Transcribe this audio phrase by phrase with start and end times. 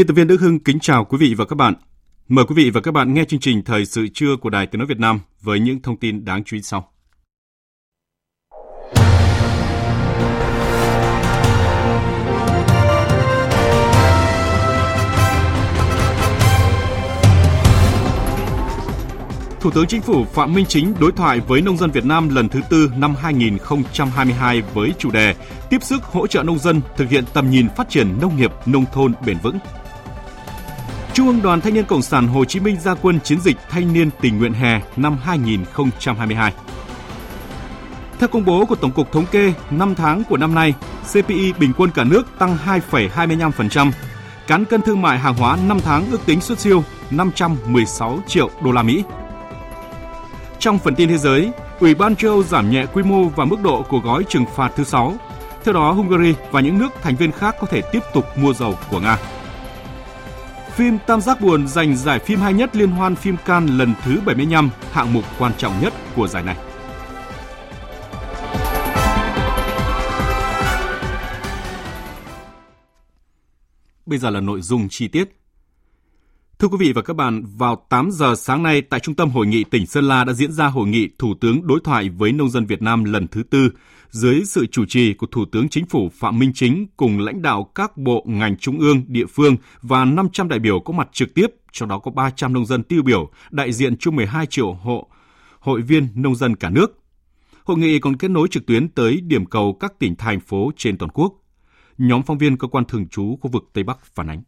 [0.00, 1.74] Biên tập viên Đức Hưng kính chào quý vị và các bạn.
[2.28, 4.78] Mời quý vị và các bạn nghe chương trình Thời sự trưa của Đài Tiếng
[4.78, 6.88] Nói Việt Nam với những thông tin đáng chú ý sau.
[19.60, 22.48] Thủ tướng Chính phủ Phạm Minh Chính đối thoại với nông dân Việt Nam lần
[22.48, 25.34] thứ tư năm 2022 với chủ đề
[25.70, 28.84] Tiếp sức hỗ trợ nông dân thực hiện tầm nhìn phát triển nông nghiệp nông
[28.92, 29.58] thôn bền vững.
[31.20, 33.92] Trung ương Đoàn Thanh niên Cộng sản Hồ Chí Minh ra quân chiến dịch Thanh
[33.92, 36.52] niên tình nguyện hè năm 2022.
[38.18, 40.74] Theo công bố của Tổng cục Thống kê, 5 tháng của năm nay,
[41.12, 42.56] CPI bình quân cả nước tăng
[42.90, 43.92] 2,25%.
[44.46, 48.72] Cán cân thương mại hàng hóa 5 tháng ước tính xuất siêu 516 triệu đô
[48.72, 49.04] la Mỹ.
[50.58, 53.62] Trong phần tin thế giới, Ủy ban châu Âu giảm nhẹ quy mô và mức
[53.62, 55.14] độ của gói trừng phạt thứ 6.
[55.64, 58.74] Theo đó, Hungary và những nước thành viên khác có thể tiếp tục mua dầu
[58.90, 59.18] của Nga.
[60.80, 64.20] Phim Tam giác buồn giành giải phim hay nhất liên hoan phim Cannes lần thứ
[64.26, 66.56] 75, hạng mục quan trọng nhất của giải này.
[74.06, 75.39] Bây giờ là nội dung chi tiết.
[76.60, 79.46] Thưa quý vị và các bạn, vào 8 giờ sáng nay tại Trung tâm Hội
[79.46, 82.50] nghị tỉnh Sơn La đã diễn ra hội nghị Thủ tướng đối thoại với nông
[82.50, 83.70] dân Việt Nam lần thứ tư
[84.10, 87.70] dưới sự chủ trì của Thủ tướng Chính phủ Phạm Minh Chính cùng lãnh đạo
[87.74, 91.46] các bộ ngành trung ương, địa phương và 500 đại biểu có mặt trực tiếp,
[91.72, 95.06] trong đó có 300 nông dân tiêu biểu, đại diện cho 12 triệu hộ
[95.60, 96.98] hội viên nông dân cả nước.
[97.64, 100.98] Hội nghị còn kết nối trực tuyến tới điểm cầu các tỉnh thành phố trên
[100.98, 101.34] toàn quốc.
[101.98, 104.42] Nhóm phóng viên cơ quan thường trú khu vực Tây Bắc phản ánh.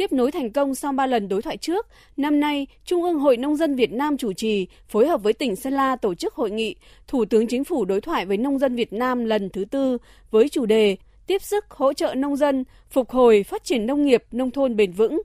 [0.00, 3.36] Tiếp nối thành công sau 3 lần đối thoại trước, năm nay, Trung ương Hội
[3.36, 6.50] Nông dân Việt Nam chủ trì, phối hợp với tỉnh Sơn La tổ chức hội
[6.50, 6.74] nghị
[7.08, 9.98] Thủ tướng Chính phủ đối thoại với nông dân Việt Nam lần thứ tư
[10.30, 10.96] với chủ đề
[11.26, 14.92] Tiếp sức hỗ trợ nông dân, phục hồi phát triển nông nghiệp, nông thôn bền
[14.92, 15.22] vững.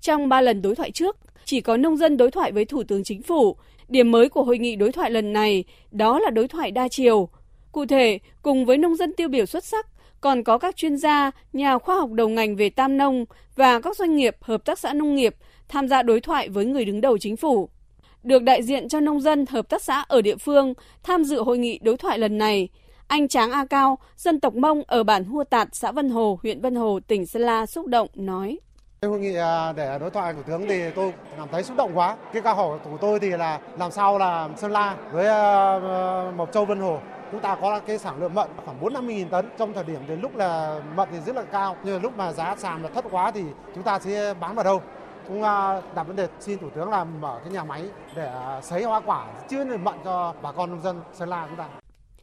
[0.00, 3.04] Trong 3 lần đối thoại trước, chỉ có nông dân đối thoại với Thủ tướng
[3.04, 3.56] Chính phủ.
[3.88, 7.28] Điểm mới của hội nghị đối thoại lần này đó là đối thoại đa chiều.
[7.72, 9.86] Cụ thể, cùng với nông dân tiêu biểu xuất sắc,
[10.20, 13.24] còn có các chuyên gia, nhà khoa học đầu ngành về tam nông
[13.56, 15.34] và các doanh nghiệp, hợp tác xã nông nghiệp
[15.68, 17.68] tham gia đối thoại với người đứng đầu chính phủ.
[18.22, 21.58] Được đại diện cho nông dân, hợp tác xã ở địa phương tham dự hội
[21.58, 22.68] nghị đối thoại lần này,
[23.06, 26.60] anh Tráng A Cao, dân tộc Mông ở bản Hua Tạt, xã Vân Hồ, huyện
[26.60, 28.58] Vân Hồ, tỉnh Sơn La xúc động nói.
[29.02, 32.16] Hội nghị à, để đối thoại thủ tướng thì tôi cảm thấy xúc động quá.
[32.32, 36.32] Cái câu hỏi của tôi thì là làm sao là Sơn La với à, à,
[36.36, 36.98] Mộc Châu Vân Hồ
[37.30, 39.48] chúng ta có cái sản lượng mận khoảng 4 50 nghìn tấn.
[39.58, 42.56] Trong thời điểm đến lúc là mận thì rất là cao nhưng lúc mà giá
[42.58, 43.42] sàn là thấp quá thì
[43.74, 44.82] chúng ta sẽ bán vào đâu?
[45.28, 47.82] Cũng à, đặt vấn đề xin thủ tướng là mở cái nhà máy
[48.16, 51.56] để à, sấy hoa quả chứa mận cho bà con nông dân Sơn La chúng
[51.56, 51.68] ta.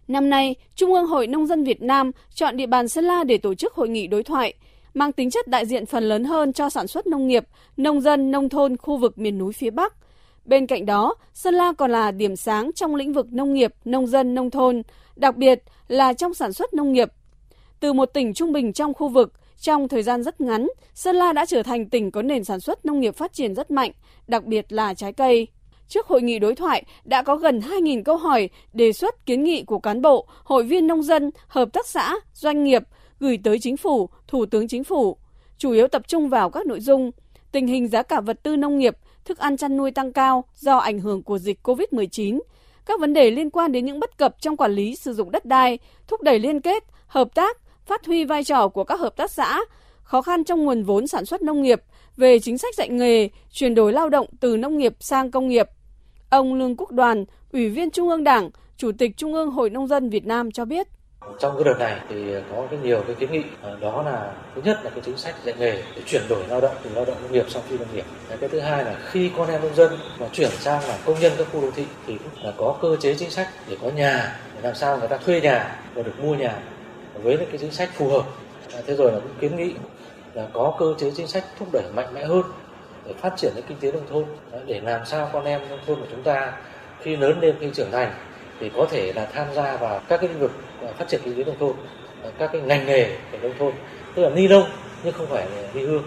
[0.07, 3.37] Năm nay, Trung ương Hội Nông dân Việt Nam chọn địa bàn Sơn La để
[3.37, 4.53] tổ chức hội nghị đối thoại,
[4.93, 7.43] mang tính chất đại diện phần lớn hơn cho sản xuất nông nghiệp,
[7.77, 9.93] nông dân, nông thôn khu vực miền núi phía Bắc–
[10.47, 14.07] Bên cạnh đó, Sơn La còn là điểm sáng trong lĩnh vực nông nghiệp, nông
[14.07, 14.81] dân, nông thôn,
[15.15, 17.11] đặc biệt là trong sản xuất nông nghiệp.
[17.79, 21.33] Từ một tỉnh trung bình trong khu vực, trong thời gian rất ngắn, Sơn La
[21.33, 23.91] đã trở thành tỉnh có nền sản xuất nông nghiệp phát triển rất mạnh,
[24.27, 25.47] đặc biệt là trái cây.
[25.87, 29.63] Trước hội nghị đối thoại đã có gần 2.000 câu hỏi, đề xuất kiến nghị
[29.63, 32.83] của cán bộ, hội viên nông dân, hợp tác xã, doanh nghiệp
[33.19, 35.17] gửi tới chính phủ, thủ tướng chính phủ,
[35.57, 37.11] chủ yếu tập trung vào các nội dung
[37.51, 40.77] tình hình giá cả vật tư nông nghiệp, thức ăn chăn nuôi tăng cao do
[40.77, 42.39] ảnh hưởng của dịch COVID-19,
[42.85, 45.45] các vấn đề liên quan đến những bất cập trong quản lý sử dụng đất
[45.45, 49.31] đai, thúc đẩy liên kết, hợp tác, phát huy vai trò của các hợp tác
[49.31, 49.59] xã,
[50.03, 51.81] khó khăn trong nguồn vốn sản xuất nông nghiệp,
[52.17, 55.67] về chính sách dạy nghề, chuyển đổi lao động từ nông nghiệp sang công nghiệp.
[56.29, 59.87] Ông Lương Quốc Đoàn, Ủy viên Trung ương Đảng, Chủ tịch Trung ương Hội Nông
[59.87, 60.87] dân Việt Nam cho biết.
[61.39, 64.61] Trong cái đợt này thì có cái nhiều cái kiến nghị à, đó là thứ
[64.65, 67.17] nhất là cái chính sách dạy nghề để chuyển đổi lao động từ lao động
[67.21, 68.05] nông nghiệp sang phi nông nghiệp.
[68.39, 71.31] Cái thứ hai là khi con em nông dân mà chuyển sang làm công nhân
[71.37, 74.39] các khu đô thị thì cũng là có cơ chế chính sách để có nhà,
[74.55, 76.59] để làm sao người ta thuê nhà và được mua nhà
[77.13, 78.23] với những cái chính sách phù hợp.
[78.73, 79.73] À, thế rồi là cũng kiến nghị
[80.33, 82.43] là có cơ chế chính sách thúc đẩy mạnh mẽ hơn
[83.05, 85.79] để phát triển cái kinh tế nông thôn à, để làm sao con em nông
[85.87, 86.53] thôn của chúng ta
[87.01, 88.13] khi lớn lên khi trưởng thành
[88.59, 90.51] thì có thể là tham gia vào các cái lĩnh vực
[90.81, 91.73] à, phát triển kinh tế nông thôn
[92.23, 93.73] à, các cái ngành nghề của nông thôn.
[94.15, 94.69] Tức là ni lông,
[95.03, 96.03] nhưng không phải là ni hương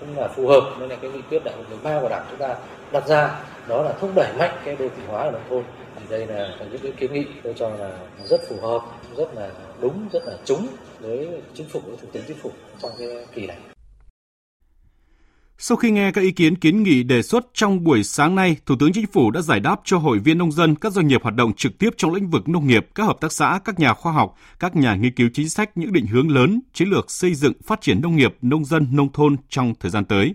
[0.00, 2.38] cũng là phù hợp với lại cái nghị quyết đại hội 13 của đảng chúng
[2.38, 2.56] ta
[2.92, 3.40] đặt ra.
[3.68, 5.62] Đó là thúc đẩy mạnh cái đô thị hóa ở nông thôn.
[5.96, 7.90] Thì đây là những cái kiến nghị tôi cho là
[8.24, 8.82] rất phù hợp,
[9.16, 9.48] rất là
[9.80, 10.66] đúng, rất là trúng
[11.00, 12.50] với chính phủ, với thủ tướng chính phủ
[12.82, 13.75] trong cái kỳ này
[15.58, 18.74] sau khi nghe các ý kiến kiến nghị đề xuất trong buổi sáng nay, Thủ
[18.80, 21.34] tướng Chính phủ đã giải đáp cho hội viên nông dân, các doanh nghiệp hoạt
[21.34, 24.12] động trực tiếp trong lĩnh vực nông nghiệp, các hợp tác xã, các nhà khoa
[24.12, 27.52] học, các nhà nghiên cứu chính sách những định hướng lớn, chiến lược xây dựng
[27.64, 30.34] phát triển nông nghiệp, nông dân, nông thôn trong thời gian tới.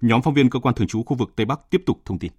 [0.00, 2.32] Nhóm phóng viên cơ quan thường trú khu vực Tây Bắc tiếp tục thông tin.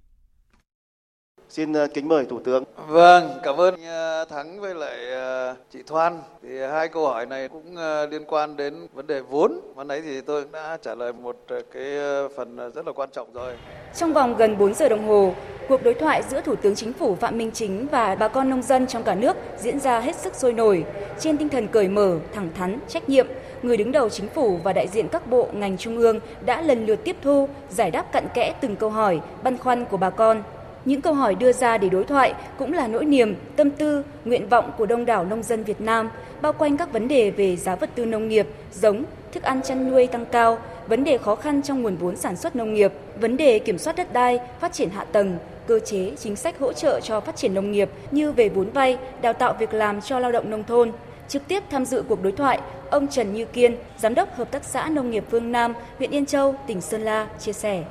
[1.51, 2.63] Xin ờ, kính mời Thủ tướng.
[2.88, 6.19] Vâng, cảm ơn ờ, Thắng với lại ờ, chị Thoan.
[6.44, 7.75] Thì hai câu hỏi này cũng
[8.09, 9.51] liên quan đến vấn đề vốn.
[9.75, 11.83] วัน nãy thì tôi đã trả lời một cái
[12.36, 13.53] phần rất là quan trọng rồi.
[13.95, 15.33] Trong vòng gần 4 giờ đồng hồ,
[15.69, 18.62] cuộc đối thoại giữa Thủ tướng Chính phủ Phạm Minh Chính và bà con nông
[18.62, 20.86] dân trong cả nước diễn ra hết sức sôi nổi,
[21.19, 23.27] trên tinh thần cởi mở, thẳng thắn, trách nhiệm.
[23.62, 26.86] Người đứng đầu chính phủ và đại diện các bộ, ngành trung ương đã lần
[26.86, 30.44] lượt tiếp thu, giải đáp cặn kẽ từng câu hỏi, băn khoăn của bà con
[30.86, 34.50] những câu hỏi đưa ra để đối thoại cũng là nỗi niềm, tâm tư, nguyện
[34.50, 36.10] vọng của đông đảo nông dân Việt Nam,
[36.42, 39.92] bao quanh các vấn đề về giá vật tư nông nghiệp, giống, thức ăn chăn
[39.92, 40.57] nuôi tăng cao,
[40.88, 43.95] vấn đề khó khăn trong nguồn vốn sản xuất nông nghiệp, vấn đề kiểm soát
[43.95, 45.38] đất đai, phát triển hạ tầng,
[45.68, 48.98] cơ chế, chính sách hỗ trợ cho phát triển nông nghiệp như về vốn vay,
[49.22, 50.92] đào tạo việc làm cho lao động nông thôn.
[51.27, 54.63] Trực tiếp tham dự cuộc đối thoại, ông Trần Như Kiên, Giám đốc Hợp tác
[54.63, 57.84] xã Nông nghiệp Phương Nam, huyện Yên Châu, tỉnh Sơn La, chia sẻ.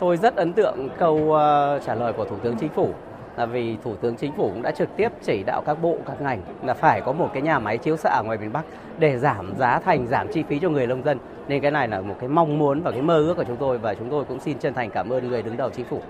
[0.00, 2.90] Tôi rất ấn tượng câu ờ, trả lời của Thủ tướng Chính phủ
[3.36, 6.20] là vì Thủ tướng Chính phủ cũng đã trực tiếp chỉ đạo các bộ, các
[6.20, 8.64] ngành là phải có một cái nhà máy chiếu xạ ở ngoài miền Bắc
[8.98, 11.18] để giảm giá thành, giảm chi phí cho người nông dân.
[11.48, 13.78] Nên cái này là một cái mong muốn và cái mơ ước của chúng tôi
[13.78, 16.00] và chúng tôi cũng xin chân thành cảm ơn người đứng đầu Chính phủ.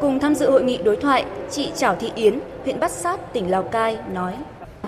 [0.00, 3.50] Cùng tham dự hội nghị đối thoại, chị Trảo Thị Yến, huyện Bát Sát, tỉnh
[3.50, 4.34] Lào Cai nói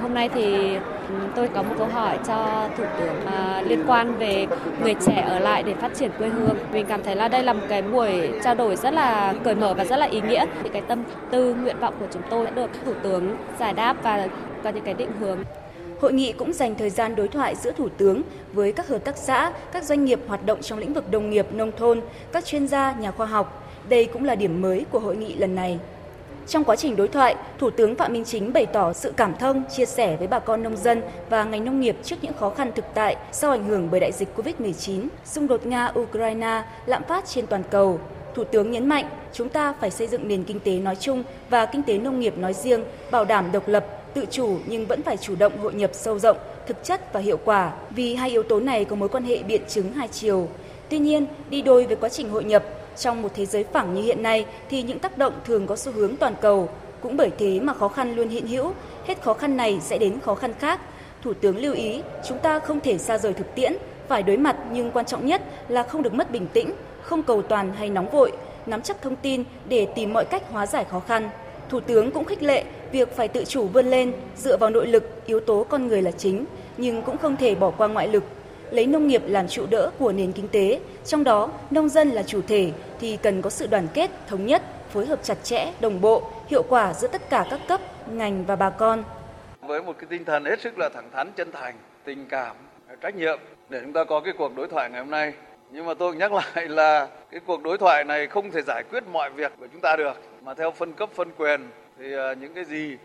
[0.03, 0.75] Hôm nay thì
[1.09, 4.47] ừ, tôi có một câu hỏi cho Thủ tướng à, liên quan về
[4.83, 6.57] người trẻ ở lại để phát triển quê hương.
[6.73, 9.75] Mình cảm thấy là đây là một cái buổi trao đổi rất là cởi mở
[9.75, 10.47] và rất là ý nghĩa.
[10.63, 13.97] Những cái tâm tư, nguyện vọng của chúng tôi đã được Thủ tướng giải đáp
[14.03, 14.29] và
[14.65, 15.39] có những cái định hướng.
[16.01, 18.23] Hội nghị cũng dành thời gian đối thoại giữa Thủ tướng
[18.53, 21.47] với các hợp tác xã, các doanh nghiệp hoạt động trong lĩnh vực nông nghiệp,
[21.53, 22.01] nông thôn,
[22.33, 23.69] các chuyên gia, nhà khoa học.
[23.89, 25.79] Đây cũng là điểm mới của hội nghị lần này.
[26.47, 29.63] Trong quá trình đối thoại, Thủ tướng Phạm Minh Chính bày tỏ sự cảm thông,
[29.77, 32.73] chia sẻ với bà con nông dân và ngành nông nghiệp trước những khó khăn
[32.75, 37.47] thực tại sau ảnh hưởng bởi đại dịch COVID-19, xung đột Nga-Ukraine, lạm phát trên
[37.47, 38.01] toàn cầu.
[38.35, 41.67] Thủ tướng nhấn mạnh, chúng ta phải xây dựng nền kinh tế nói chung và
[41.67, 45.17] kinh tế nông nghiệp nói riêng, bảo đảm độc lập, tự chủ nhưng vẫn phải
[45.17, 46.37] chủ động hội nhập sâu rộng,
[46.67, 49.63] thực chất và hiệu quả, vì hai yếu tố này có mối quan hệ biện
[49.69, 50.49] chứng hai chiều.
[50.89, 52.65] Tuy nhiên, đi đôi với quá trình hội nhập,
[52.97, 55.93] trong một thế giới phẳng như hiện nay thì những tác động thường có xu
[55.93, 56.69] hướng toàn cầu,
[57.01, 58.73] cũng bởi thế mà khó khăn luôn hiện hữu,
[59.07, 60.81] hết khó khăn này sẽ đến khó khăn khác.
[61.23, 63.73] Thủ tướng lưu ý, chúng ta không thể xa rời thực tiễn,
[64.09, 66.73] phải đối mặt nhưng quan trọng nhất là không được mất bình tĩnh,
[67.03, 68.33] không cầu toàn hay nóng vội,
[68.67, 71.31] nắm chắc thông tin để tìm mọi cách hóa giải khó khăn.
[71.69, 75.27] Thủ tướng cũng khích lệ việc phải tự chủ vươn lên, dựa vào nội lực,
[75.27, 76.45] yếu tố con người là chính,
[76.77, 78.25] nhưng cũng không thể bỏ qua ngoại lực
[78.73, 82.23] lấy nông nghiệp làm trụ đỡ của nền kinh tế, trong đó nông dân là
[82.23, 86.01] chủ thể thì cần có sự đoàn kết, thống nhất, phối hợp chặt chẽ, đồng
[86.01, 87.81] bộ, hiệu quả giữa tất cả các cấp,
[88.13, 89.05] ngành và bà con.
[89.61, 91.75] Với một cái tinh thần hết sức là thẳng thắn, chân thành,
[92.05, 92.57] tình cảm,
[93.01, 93.39] trách nhiệm
[93.69, 95.33] để chúng ta có cái cuộc đối thoại ngày hôm nay.
[95.71, 99.05] Nhưng mà tôi nhắc lại là cái cuộc đối thoại này không thể giải quyết
[99.13, 100.13] mọi việc của chúng ta được
[100.43, 101.61] mà theo phân cấp phân quyền
[101.99, 102.97] thì à, những cái gì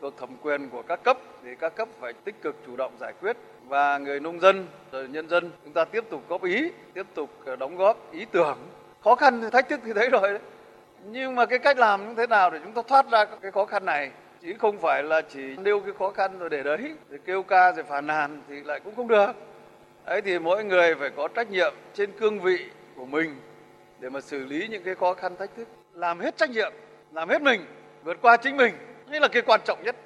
[0.00, 3.12] thuộc thẩm quyền của các cấp thì các cấp phải tích cực chủ động giải
[3.20, 3.36] quyết
[3.70, 7.30] và người nông dân, rồi nhân dân, chúng ta tiếp tục góp ý, tiếp tục
[7.44, 8.58] ờ, đóng góp ý tưởng.
[9.04, 10.38] Khó khăn thì thách thức thì thấy rồi đấy.
[11.04, 13.64] Nhưng mà cái cách làm như thế nào để chúng ta thoát ra cái khó
[13.64, 14.10] khăn này?
[14.42, 17.72] Chứ không phải là chỉ nêu cái khó khăn rồi để đấy, để kêu ca,
[17.72, 19.32] rồi phàn nàn thì lại cũng không được.
[20.04, 22.64] Ấy thì mỗi người phải có trách nhiệm trên cương vị
[22.96, 23.36] của mình
[24.00, 25.68] để mà xử lý những cái khó khăn, thách thức.
[25.94, 26.72] Làm hết trách nhiệm,
[27.12, 27.60] làm hết mình,
[28.04, 28.74] vượt qua chính mình.
[29.10, 29.96] Đây là cái quan trọng nhất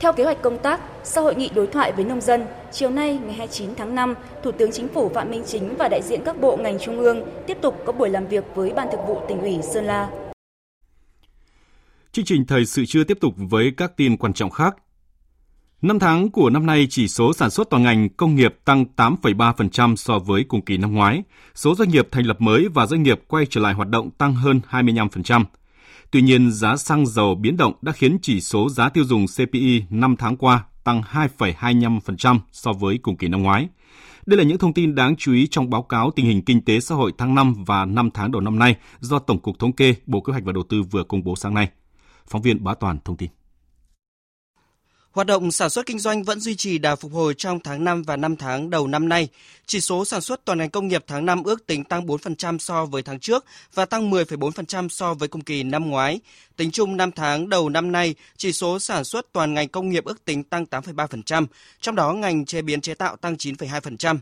[0.00, 3.18] theo kế hoạch công tác, sau hội nghị đối thoại với nông dân, chiều nay
[3.24, 6.40] ngày 29 tháng 5, Thủ tướng Chính phủ Phạm Minh Chính và đại diện các
[6.40, 9.40] bộ ngành trung ương tiếp tục có buổi làm việc với Ban Thực vụ tỉnh
[9.40, 10.10] ủy Sơn La.
[12.12, 14.76] Chương trình thời sự chưa tiếp tục với các tin quan trọng khác.
[15.82, 19.96] Năm tháng của năm nay, chỉ số sản xuất toàn ngành công nghiệp tăng 8,3%
[19.96, 21.22] so với cùng kỳ năm ngoái.
[21.54, 24.34] Số doanh nghiệp thành lập mới và doanh nghiệp quay trở lại hoạt động tăng
[24.34, 25.44] hơn 25%.
[26.10, 29.84] Tuy nhiên, giá xăng dầu biến động đã khiến chỉ số giá tiêu dùng CPI
[29.90, 33.68] 5 tháng qua tăng 2,25% so với cùng kỳ năm ngoái.
[34.26, 36.80] Đây là những thông tin đáng chú ý trong báo cáo tình hình kinh tế
[36.80, 39.94] xã hội tháng 5 và 5 tháng đầu năm nay do Tổng cục Thống kê,
[40.06, 41.68] Bộ Kế hoạch và Đầu tư vừa công bố sáng nay.
[42.28, 43.30] Phóng viên Bá Toàn thông tin.
[45.12, 48.02] Hoạt động sản xuất kinh doanh vẫn duy trì đà phục hồi trong tháng 5
[48.02, 49.28] và 5 tháng đầu năm nay.
[49.66, 52.84] Chỉ số sản xuất toàn ngành công nghiệp tháng 5 ước tính tăng 4% so
[52.84, 56.20] với tháng trước và tăng 10,4% so với cùng kỳ năm ngoái.
[56.56, 60.04] Tính chung 5 tháng đầu năm nay, chỉ số sản xuất toàn ngành công nghiệp
[60.04, 61.46] ước tính tăng 8,3%,
[61.80, 64.18] trong đó ngành chế biến chế tạo tăng 9,2%.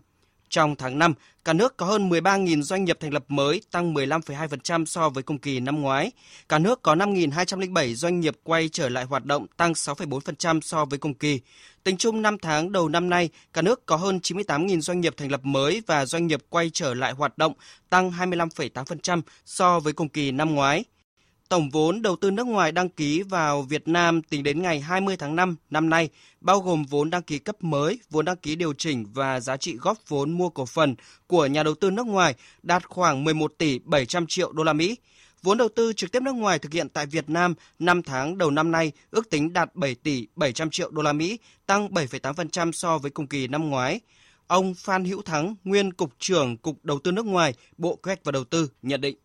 [0.50, 1.14] Trong tháng 5,
[1.44, 5.38] cả nước có hơn 13.000 doanh nghiệp thành lập mới, tăng 15,2% so với cùng
[5.38, 6.12] kỳ năm ngoái.
[6.48, 10.98] Cả nước có 5.207 doanh nghiệp quay trở lại hoạt động, tăng 6,4% so với
[10.98, 11.40] cùng kỳ.
[11.84, 15.30] Tính chung 5 tháng đầu năm nay, cả nước có hơn 98.000 doanh nghiệp thành
[15.30, 17.52] lập mới và doanh nghiệp quay trở lại hoạt động,
[17.90, 20.84] tăng 25,8% so với cùng kỳ năm ngoái.
[21.48, 25.16] Tổng vốn đầu tư nước ngoài đăng ký vào Việt Nam tính đến ngày 20
[25.16, 26.08] tháng 5 năm nay,
[26.40, 29.76] bao gồm vốn đăng ký cấp mới, vốn đăng ký điều chỉnh và giá trị
[29.76, 30.94] góp vốn mua cổ phần
[31.26, 34.96] của nhà đầu tư nước ngoài đạt khoảng 11 tỷ 700 triệu đô la Mỹ.
[35.42, 38.50] Vốn đầu tư trực tiếp nước ngoài thực hiện tại Việt Nam 5 tháng đầu
[38.50, 42.98] năm nay ước tính đạt 7 tỷ 700 triệu đô la Mỹ, tăng 7,8% so
[42.98, 44.00] với cùng kỳ năm ngoái.
[44.46, 48.24] Ông Phan Hữu Thắng, nguyên cục trưởng Cục Đầu tư nước ngoài, Bộ Kế hoạch
[48.24, 49.16] và Đầu tư nhận định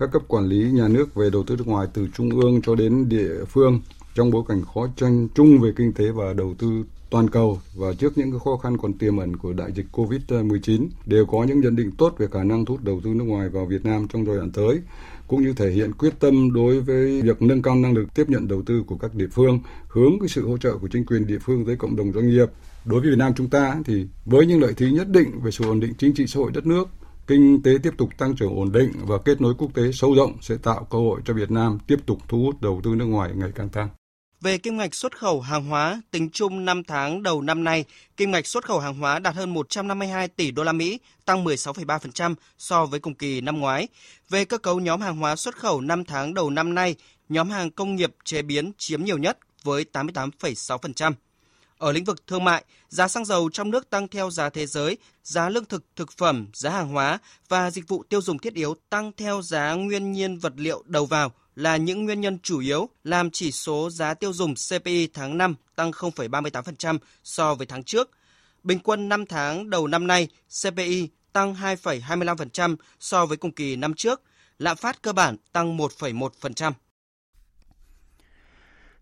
[0.00, 2.74] các cấp quản lý nhà nước về đầu tư nước ngoài từ trung ương cho
[2.74, 3.80] đến địa phương
[4.14, 7.92] trong bối cảnh khó tranh chung về kinh tế và đầu tư toàn cầu và
[7.98, 11.76] trước những khó khăn còn tiềm ẩn của đại dịch Covid-19 đều có những nhận
[11.76, 14.26] định tốt về khả năng thu hút đầu tư nước ngoài vào Việt Nam trong
[14.26, 14.80] giai đoạn tới
[15.28, 18.48] cũng như thể hiện quyết tâm đối với việc nâng cao năng lực tiếp nhận
[18.48, 21.38] đầu tư của các địa phương, hướng cái sự hỗ trợ của chính quyền địa
[21.38, 22.46] phương tới cộng đồng doanh nghiệp.
[22.84, 25.64] Đối với Việt Nam chúng ta thì với những lợi thế nhất định về sự
[25.64, 26.88] ổn định chính trị xã hội đất nước,
[27.30, 30.36] kinh tế tiếp tục tăng trưởng ổn định và kết nối quốc tế sâu rộng
[30.40, 33.30] sẽ tạo cơ hội cho Việt Nam tiếp tục thu hút đầu tư nước ngoài
[33.34, 33.88] ngày càng tăng.
[34.40, 37.84] Về kim ngạch xuất khẩu hàng hóa, tính chung 5 tháng đầu năm nay,
[38.16, 42.34] kim ngạch xuất khẩu hàng hóa đạt hơn 152 tỷ đô la Mỹ, tăng 16,3%
[42.58, 43.88] so với cùng kỳ năm ngoái.
[44.28, 46.94] Về cơ cấu nhóm hàng hóa xuất khẩu 5 tháng đầu năm nay,
[47.28, 51.12] nhóm hàng công nghiệp chế biến chiếm nhiều nhất với 88,6%.
[51.80, 54.96] Ở lĩnh vực thương mại, giá xăng dầu trong nước tăng theo giá thế giới,
[55.24, 57.18] giá lương thực, thực phẩm, giá hàng hóa
[57.48, 61.06] và dịch vụ tiêu dùng thiết yếu tăng theo giá nguyên nhiên vật liệu đầu
[61.06, 65.38] vào là những nguyên nhân chủ yếu làm chỉ số giá tiêu dùng CPI tháng
[65.38, 68.10] 5 tăng 0,38% so với tháng trước.
[68.62, 70.28] Bình quân 5 tháng đầu năm nay,
[70.62, 74.22] CPI tăng 2,25% so với cùng kỳ năm trước,
[74.58, 76.72] lạm phát cơ bản tăng 1,1%.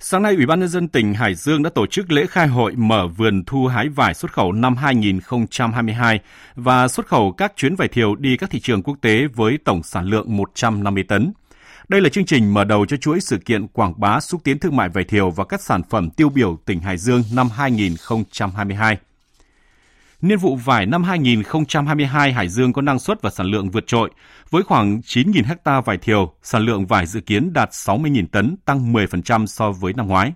[0.01, 2.77] Sáng nay, Ủy ban nhân dân tỉnh Hải Dương đã tổ chức lễ khai hội
[2.77, 6.21] mở vườn thu hái vải xuất khẩu năm 2022
[6.55, 9.83] và xuất khẩu các chuyến vải thiều đi các thị trường quốc tế với tổng
[9.83, 11.33] sản lượng 150 tấn.
[11.89, 14.77] Đây là chương trình mở đầu cho chuỗi sự kiện quảng bá xúc tiến thương
[14.77, 18.99] mại vải thiều và các sản phẩm tiêu biểu tỉnh Hải Dương năm 2022.
[20.23, 24.11] Niên vụ vải năm 2022, Hải Dương có năng suất và sản lượng vượt trội,
[24.51, 28.93] với khoảng 9.000 ha vải thiều, sản lượng vải dự kiến đạt 60.000 tấn, tăng
[28.93, 30.33] 10% so với năm ngoái.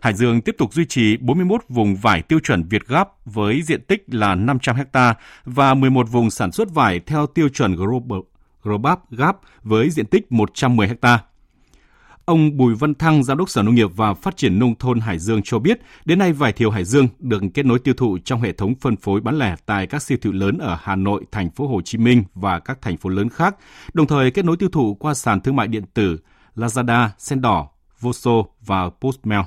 [0.00, 3.84] Hải Dương tiếp tục duy trì 41 vùng vải tiêu chuẩn Việt Gáp với diện
[3.84, 5.14] tích là 500 ha
[5.44, 8.18] và 11 vùng sản xuất vải theo tiêu chuẩn Global
[8.62, 11.18] Global Gap với diện tích 110 ha.
[12.24, 15.18] Ông Bùi Văn Thăng, Giám đốc Sở Nông nghiệp và Phát triển Nông thôn Hải
[15.18, 18.40] Dương cho biết, đến nay vải thiều Hải Dương được kết nối tiêu thụ trong
[18.40, 21.50] hệ thống phân phối bán lẻ tại các siêu thị lớn ở Hà Nội, thành
[21.50, 23.56] phố Hồ Chí Minh và các thành phố lớn khác,
[23.94, 26.18] đồng thời kết nối tiêu thụ qua sàn thương mại điện tử
[26.56, 27.68] Lazada, Sen Đỏ,
[28.00, 29.42] Voso và Postmail.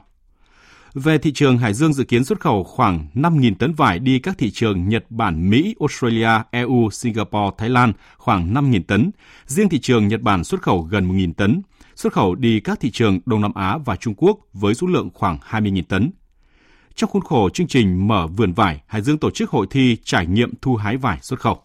[0.94, 4.38] Về thị trường, Hải Dương dự kiến xuất khẩu khoảng 5.000 tấn vải đi các
[4.38, 9.12] thị trường Nhật Bản, Mỹ, Australia, EU, Singapore, Thái Lan khoảng 5.000 tấn.
[9.46, 11.62] Riêng thị trường Nhật Bản xuất khẩu gần 1.000 tấn
[11.96, 15.10] xuất khẩu đi các thị trường Đông Nam Á và Trung Quốc với số lượng
[15.14, 16.12] khoảng 20.000 tấn.
[16.96, 20.26] Trong khuôn khổ chương trình mở vườn vải, Hải Dương tổ chức hội thi trải
[20.26, 21.62] nghiệm thu hái vải xuất khẩu.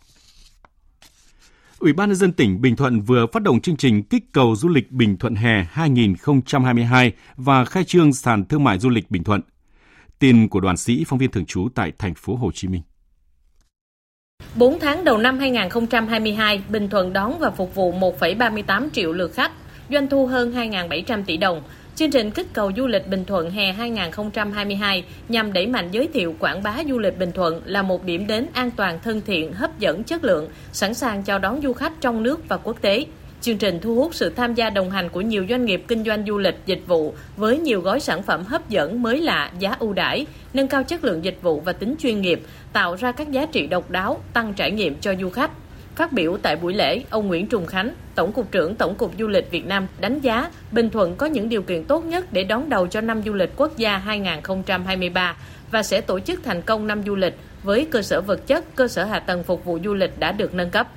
[1.78, 4.68] Ủy ban nhân dân tỉnh Bình Thuận vừa phát động chương trình kích cầu du
[4.68, 9.40] lịch Bình Thuận hè 2022 và khai trương sàn thương mại du lịch Bình Thuận.
[10.18, 12.82] Tin của đoàn sĩ phóng viên thường trú tại thành phố Hồ Chí Minh.
[14.54, 19.52] 4 tháng đầu năm 2022, Bình Thuận đón và phục vụ 1,38 triệu lượt khách,
[19.92, 21.62] doanh thu hơn 2.700 tỷ đồng.
[21.97, 26.35] Chương trình kích cầu du lịch Bình Thuận hè 2022 nhằm đẩy mạnh giới thiệu
[26.38, 29.78] quảng bá du lịch Bình Thuận là một điểm đến an toàn thân thiện, hấp
[29.78, 33.06] dẫn chất lượng, sẵn sàng chào đón du khách trong nước và quốc tế.
[33.40, 36.25] Chương trình thu hút sự tham gia đồng hành của nhiều doanh nghiệp kinh doanh
[36.26, 39.92] du lịch, dịch vụ với nhiều gói sản phẩm hấp dẫn, mới lạ, giá ưu
[39.92, 42.40] đãi, nâng cao chất lượng dịch vụ và tính chuyên nghiệp,
[42.73, 45.50] tạo ra các giá trị độc đáo, tăng trải nghiệm cho du khách.
[45.97, 49.28] Phát biểu tại buổi lễ, ông Nguyễn Trùng Khánh, Tổng cục trưởng Tổng cục Du
[49.28, 52.68] lịch Việt Nam đánh giá Bình Thuận có những điều kiện tốt nhất để đón
[52.68, 55.37] đầu cho năm du lịch quốc gia 2023
[55.70, 58.88] và sẽ tổ chức thành công năm du lịch với cơ sở vật chất, cơ
[58.88, 60.88] sở hạ tầng phục vụ du lịch đã được nâng cấp.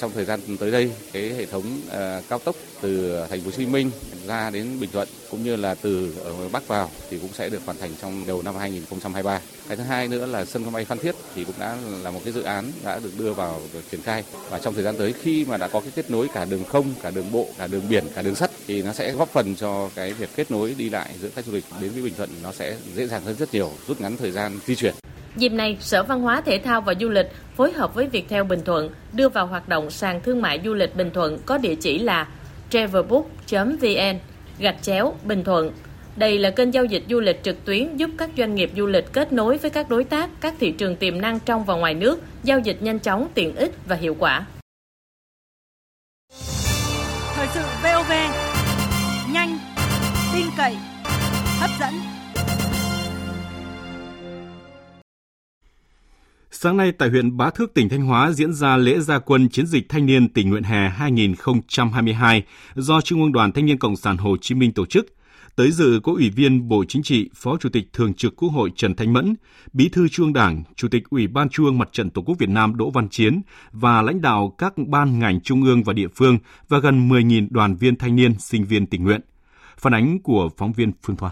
[0.00, 3.50] Trong thời gian tới đây, cái hệ thống uh, cao tốc từ thành phố Hồ
[3.50, 3.90] Chí Minh
[4.26, 7.62] ra đến Bình Thuận cũng như là từ ở Bắc vào thì cũng sẽ được
[7.64, 9.40] hoàn thành trong đầu năm 2023.
[9.68, 12.32] Cái thứ hai nữa là sân bay Phan Thiết thì cũng đã là một cái
[12.32, 15.56] dự án đã được đưa vào triển khai và trong thời gian tới khi mà
[15.56, 18.22] đã có cái kết nối cả đường không, cả đường bộ, cả đường biển, cả
[18.22, 21.28] đường sắt thì nó sẽ góp phần cho cái việc kết nối đi lại giữa
[21.34, 24.00] khách du lịch đến với Bình Thuận nó sẽ dễ dàng hơn rất nhiều, rút
[24.00, 24.94] ngắn thời gian di chuyển.
[25.36, 28.60] Dịp này, Sở Văn hóa Thể thao và Du lịch phối hợp với Viettel Bình
[28.64, 31.98] Thuận đưa vào hoạt động sàn thương mại du lịch Bình Thuận có địa chỉ
[31.98, 32.28] là
[32.70, 34.18] travelbook.vn
[34.58, 35.72] gạch chéo Bình Thuận.
[36.16, 39.12] Đây là kênh giao dịch du lịch trực tuyến giúp các doanh nghiệp du lịch
[39.12, 42.20] kết nối với các đối tác, các thị trường tiềm năng trong và ngoài nước,
[42.42, 44.46] giao dịch nhanh chóng, tiện ích và hiệu quả.
[47.34, 48.12] Thời sự VOV,
[49.32, 49.58] nhanh,
[50.34, 50.76] tin cậy,
[51.60, 52.11] hấp dẫn.
[56.62, 59.66] Sáng nay tại huyện Bá Thước, tỉnh Thanh Hóa diễn ra lễ gia quân chiến
[59.66, 62.42] dịch thanh niên tình nguyện hè 2022
[62.74, 65.06] do Trung ương Đoàn Thanh niên Cộng sản Hồ Chí Minh tổ chức.
[65.56, 68.70] Tới dự có Ủy viên Bộ Chính trị, Phó Chủ tịch Thường trực Quốc hội
[68.76, 69.34] Trần Thanh Mẫn,
[69.72, 72.38] Bí thư Trung ương Đảng, Chủ tịch Ủy ban Trung ương Mặt trận Tổ quốc
[72.38, 73.40] Việt Nam Đỗ Văn Chiến
[73.72, 76.38] và lãnh đạo các ban ngành trung ương và địa phương
[76.68, 79.20] và gần 10.000 đoàn viên thanh niên, sinh viên tình nguyện.
[79.78, 81.30] Phản ánh của phóng viên Phương Thoa.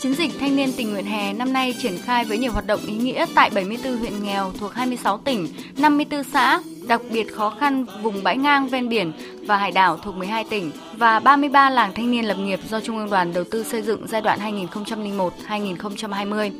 [0.00, 2.80] Chiến dịch thanh niên tình nguyện hè năm nay triển khai với nhiều hoạt động
[2.86, 7.86] ý nghĩa tại 74 huyện nghèo thuộc 26 tỉnh, 54 xã, đặc biệt khó khăn
[8.02, 9.12] vùng bãi ngang ven biển
[9.46, 12.98] và hải đảo thuộc 12 tỉnh và 33 làng thanh niên lập nghiệp do Trung
[12.98, 16.50] ương Đoàn đầu tư xây dựng giai đoạn 2001-2020.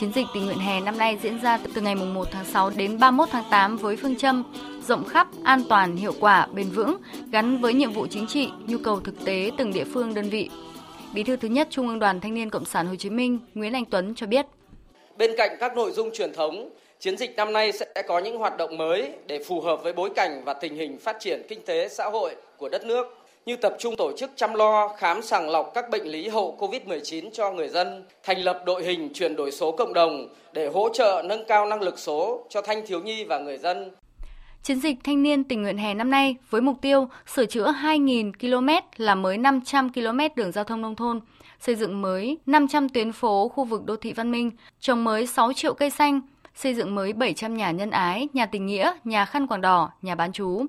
[0.00, 2.98] Chiến dịch tình nguyện hè năm nay diễn ra từ ngày 1 tháng 6 đến
[2.98, 4.42] 31 tháng 8 với phương châm
[4.88, 6.96] rộng khắp, an toàn, hiệu quả, bền vững,
[7.30, 10.50] gắn với nhiệm vụ chính trị, nhu cầu thực tế từng địa phương đơn vị.
[11.14, 13.72] Bí thư thứ nhất Trung ương Đoàn Thanh niên Cộng sản Hồ Chí Minh Nguyễn
[13.72, 14.46] Anh Tuấn cho biết.
[15.16, 18.56] Bên cạnh các nội dung truyền thống, chiến dịch năm nay sẽ có những hoạt
[18.56, 21.88] động mới để phù hợp với bối cảnh và tình hình phát triển kinh tế
[21.88, 23.06] xã hội của đất nước
[23.46, 27.30] như tập trung tổ chức chăm lo, khám sàng lọc các bệnh lý hậu COVID-19
[27.32, 31.22] cho người dân, thành lập đội hình chuyển đổi số cộng đồng để hỗ trợ
[31.24, 33.90] nâng cao năng lực số cho thanh thiếu nhi và người dân.
[34.64, 38.32] Chiến dịch thanh niên tình nguyện hè năm nay với mục tiêu sửa chữa 2.000
[38.32, 41.20] km là mới 500 km đường giao thông nông thôn,
[41.60, 44.50] xây dựng mới 500 tuyến phố khu vực đô thị văn minh,
[44.80, 46.20] trồng mới 6 triệu cây xanh,
[46.54, 50.14] xây dựng mới 700 nhà nhân ái, nhà tình nghĩa, nhà khăn quàng đỏ, nhà
[50.14, 50.66] bán chú,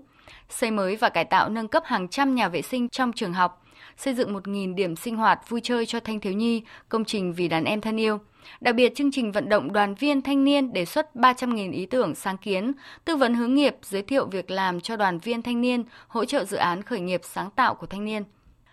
[0.49, 3.65] xây mới và cải tạo nâng cấp hàng trăm nhà vệ sinh trong trường học,
[3.97, 7.47] xây dựng 1.000 điểm sinh hoạt vui chơi cho thanh thiếu nhi, công trình vì
[7.47, 8.19] đàn em thân yêu–
[8.61, 12.15] Đặc biệt, chương trình vận động đoàn viên thanh niên đề xuất 300.000 ý tưởng
[12.15, 12.71] sáng kiến,
[13.05, 16.43] tư vấn hướng nghiệp, giới thiệu việc làm cho đoàn viên thanh niên, hỗ trợ
[16.43, 18.23] dự án khởi nghiệp sáng tạo của thanh niên.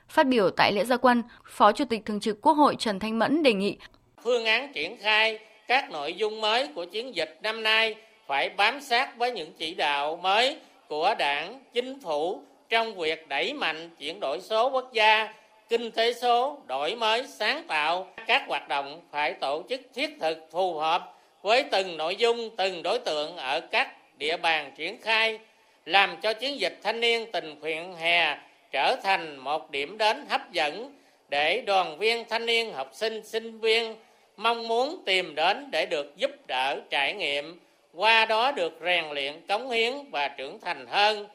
[0.09, 3.19] Phát biểu tại lễ gia quân, Phó Chủ tịch Thường trực Quốc hội Trần Thanh
[3.19, 3.77] Mẫn đề nghị
[4.25, 7.95] phương án triển khai các nội dung mới của chiến dịch năm nay
[8.27, 10.57] phải bám sát với những chỉ đạo mới
[10.89, 15.33] của Đảng, Chính phủ trong việc đẩy mạnh chuyển đổi số quốc gia
[15.73, 20.39] kinh tế số, đổi mới, sáng tạo, các hoạt động phải tổ chức thiết thực
[20.51, 25.39] phù hợp với từng nội dung, từng đối tượng ở các địa bàn triển khai,
[25.85, 28.39] làm cho chiến dịch thanh niên tình nguyện hè
[28.73, 30.95] trở thành một điểm đến hấp dẫn
[31.29, 33.97] để đoàn viên thanh niên, học sinh, sinh viên
[34.37, 37.61] mong muốn tìm đến để được giúp đỡ trải nghiệm,
[37.95, 41.27] qua đó được rèn luyện cống hiến và trưởng thành hơn.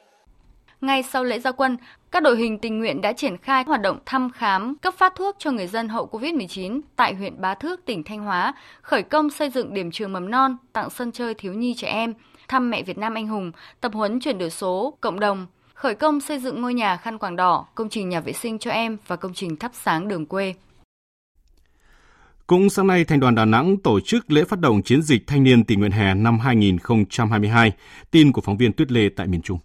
[0.82, 1.78] Ngay sau lễ gia quân,
[2.12, 5.36] các đội hình tình nguyện đã triển khai hoạt động thăm khám, cấp phát thuốc
[5.40, 9.50] cho người dân hậu Covid-19 tại huyện Bá Thước, tỉnh Thanh Hóa, khởi công xây
[9.50, 12.14] dựng điểm trường mầm non, tặng sân chơi thiếu nhi trẻ em,
[12.48, 16.22] thăm mẹ Việt Nam anh hùng, tập huấn chuyển đổi số, cộng đồng, khởi công
[16.22, 19.16] xây dựng ngôi nhà khăn quàng đỏ, công trình nhà vệ sinh cho em và
[19.16, 20.54] công trình thắp sáng đường quê.
[22.48, 25.44] Cũng sáng nay, Thành đoàn Đà Nẵng tổ chức lễ phát động chiến dịch thanh
[25.44, 27.72] niên tình nguyện hè năm 2022.
[28.12, 29.60] Tin của phóng viên Tuyết Lê tại miền Trung.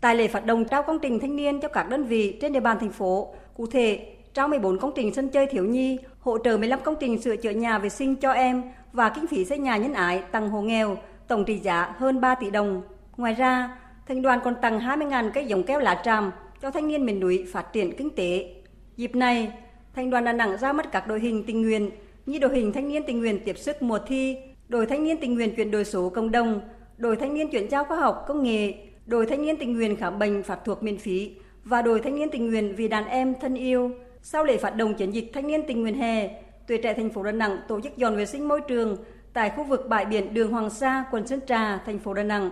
[0.00, 2.60] Tại lễ phát động trao công trình thanh niên cho các đơn vị trên địa
[2.60, 6.56] bàn thành phố, cụ thể trao 14 công trình sân chơi thiếu nhi, hỗ trợ
[6.56, 9.76] 15 công trình sửa chữa nhà vệ sinh cho em và kinh phí xây nhà
[9.76, 10.96] nhân ái tặng hộ nghèo,
[11.28, 12.82] tổng trị giá hơn 3 tỷ đồng.
[13.16, 16.30] Ngoài ra, thành đoàn còn tặng 20.000 cây giống keo lá tràm
[16.62, 18.54] cho thanh niên miền núi phát triển kinh tế.
[18.96, 19.52] Dịp này,
[19.94, 21.90] thành đoàn Đà Nẵng ra mắt các đội hình tình nguyện
[22.26, 24.36] như đội hình thanh niên tình nguyện tiếp sức mùa thi,
[24.68, 26.60] đội thanh niên tình nguyện chuyển đổi số cộng đồng,
[26.96, 28.74] đội thanh niên chuyển giao khoa học công nghệ,
[29.08, 32.30] đội thanh niên tình nguyện khám bệnh phát thuộc miễn phí và đội thanh niên
[32.30, 33.90] tình nguyện vì đàn em thân yêu.
[34.22, 36.28] Sau lễ phát động chiến dịch thanh niên tình nguyện hè,
[36.66, 38.96] tuổi trẻ thành phố Đà Nẵng tổ chức dọn vệ sinh môi trường
[39.32, 42.50] tại khu vực bãi biển đường Hoàng Sa, quận Sơn Trà, thành phố Đà Nẵng.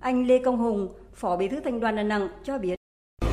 [0.00, 2.74] Anh Lê Công Hùng, Phó Bí thư Thành đoàn Đà Nẵng cho biết.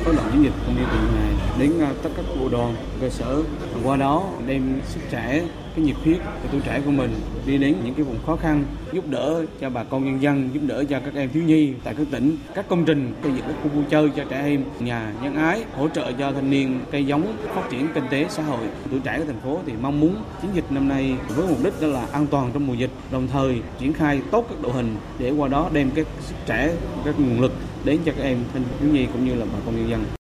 [0.04, 1.17] Có đoàn chiến dịch thanh niên tình nguyện
[1.58, 3.42] đến à, tất cả các bộ đoàn, cơ sở.
[3.84, 5.42] Qua đó đem sức trẻ,
[5.76, 7.10] cái nhiệt huyết của tuổi trẻ của mình
[7.46, 10.60] đi đến những cái vùng khó khăn, giúp đỡ cho bà con nhân dân, giúp
[10.66, 13.54] đỡ cho các em thiếu nhi tại các tỉnh, các công trình xây dựng các
[13.62, 17.06] khu vui chơi cho trẻ em, nhà nhân ái, hỗ trợ cho thanh niên cây
[17.06, 18.66] giống phát triển kinh tế xã hội.
[18.90, 21.80] Tuổi trẻ của thành phố thì mong muốn chiến dịch năm nay với mục đích
[21.80, 24.96] đó là an toàn trong mùa dịch, đồng thời triển khai tốt các đội hình
[25.18, 26.70] để qua đó đem các sức trẻ,
[27.04, 27.52] các nguồn lực
[27.84, 30.17] đến cho các em thanh thiếu nhi cũng như là bà con nhân dân.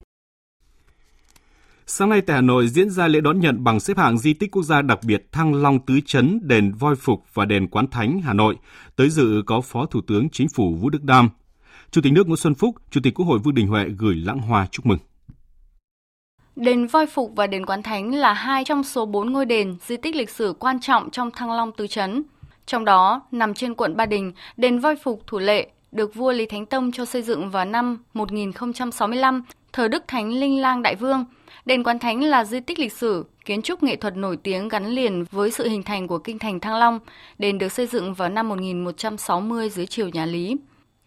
[1.93, 4.51] Sáng nay tại Hà Nội diễn ra lễ đón nhận bằng xếp hạng di tích
[4.51, 8.21] quốc gia đặc biệt Thăng Long Tứ Chấn, đền Voi Phục và đền Quán Thánh
[8.21, 8.55] Hà Nội.
[8.95, 11.29] Tới dự có Phó Thủ tướng Chính phủ Vũ Đức Đam.
[11.91, 14.39] Chủ tịch nước Nguyễn Xuân Phúc, Chủ tịch Quốc hội Vương Đình Huệ gửi lãng
[14.39, 14.97] hoa chúc mừng.
[16.55, 19.97] Đền Voi Phục và đền Quán Thánh là hai trong số bốn ngôi đền di
[19.97, 22.23] tích lịch sử quan trọng trong Thăng Long Tứ Chấn.
[22.65, 26.45] Trong đó, nằm trên quận Ba Đình, đền Voi Phục Thủ Lệ được vua Lý
[26.45, 31.25] Thánh Tông cho xây dựng vào năm 1065, thờ Đức Thánh Linh Lang Đại Vương–
[31.65, 34.85] Đền Quán Thánh là di tích lịch sử, kiến trúc nghệ thuật nổi tiếng gắn
[34.85, 36.99] liền với sự hình thành của kinh thành Thăng Long.
[37.37, 40.55] Đền được xây dựng vào năm 1160 dưới triều nhà Lý.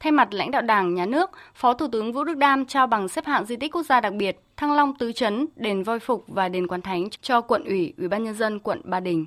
[0.01, 3.09] Thay mặt lãnh đạo Đảng, Nhà nước, Phó Thủ tướng Vũ Đức Đam trao bằng
[3.09, 6.25] xếp hạng di tích quốc gia đặc biệt Thăng Long Tứ Trấn, đền Voi Phục
[6.29, 9.27] và đền Quán Thánh cho quận ủy, Ủy ban nhân dân quận Ba Đình.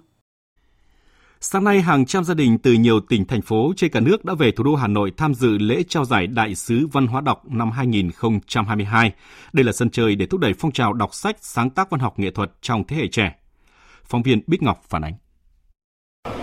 [1.42, 4.34] Sáng nay, hàng trăm gia đình từ nhiều tỉnh, thành phố trên cả nước đã
[4.34, 7.44] về thủ đô Hà Nội tham dự lễ trao giải Đại sứ Văn hóa đọc
[7.46, 9.12] năm 2022.
[9.54, 12.20] Đây là sân chơi để thúc đẩy phong trào đọc sách, sáng tác văn học
[12.20, 13.36] nghệ thuật trong thế hệ trẻ.
[14.06, 15.14] Phóng viên Bích Ngọc phản ánh.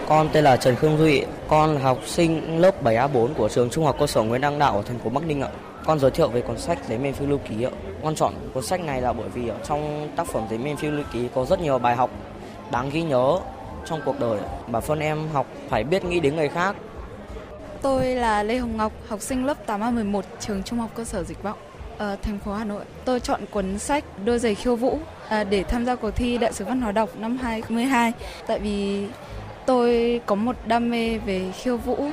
[0.09, 3.97] Con tên là Trần Khương Duy, con học sinh lớp 7A4 của trường Trung học
[4.01, 5.49] cơ sở Nguyễn Đăng Đạo ở thành phố Bắc Ninh ạ.
[5.85, 7.71] Con giới thiệu về cuốn sách Giấy men phiêu lưu ký ạ.
[8.03, 10.91] Con chọn cuốn sách này là bởi vì ở trong tác phẩm Giấy men phiêu
[10.91, 12.11] lưu ký có rất nhiều bài học
[12.71, 13.39] đáng ghi nhớ
[13.87, 14.41] trong cuộc đời.
[14.67, 16.77] Bản thân em học phải biết nghĩ đến người khác.
[17.83, 21.43] Tôi là Lê Hồng Ngọc, học sinh lớp 8A11 trường Trung học cơ sở Dịch
[21.43, 21.59] Vọng
[21.99, 22.85] ở thành phố Hà Nội.
[23.05, 26.53] Tôi chọn cuốn sách Đôi giày khiêu vũ ờ, để tham gia cuộc thi Đại
[26.53, 28.13] sứ văn hóa đọc năm 2012
[28.47, 29.07] tại vì
[29.67, 32.11] tôi có một đam mê về khiêu vũ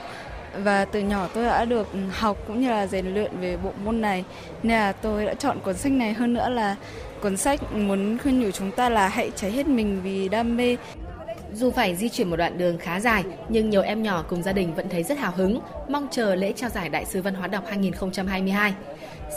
[0.63, 4.01] và từ nhỏ tôi đã được học cũng như là rèn luyện về bộ môn
[4.01, 4.23] này
[4.63, 6.75] nên là tôi đã chọn cuốn sách này hơn nữa là
[7.21, 10.77] cuốn sách muốn khuyên nhủ chúng ta là hãy cháy hết mình vì đam mê
[11.53, 14.53] dù phải di chuyển một đoạn đường khá dài, nhưng nhiều em nhỏ cùng gia
[14.53, 15.59] đình vẫn thấy rất hào hứng,
[15.89, 18.73] mong chờ lễ trao giải Đại sứ Văn hóa đọc 2022.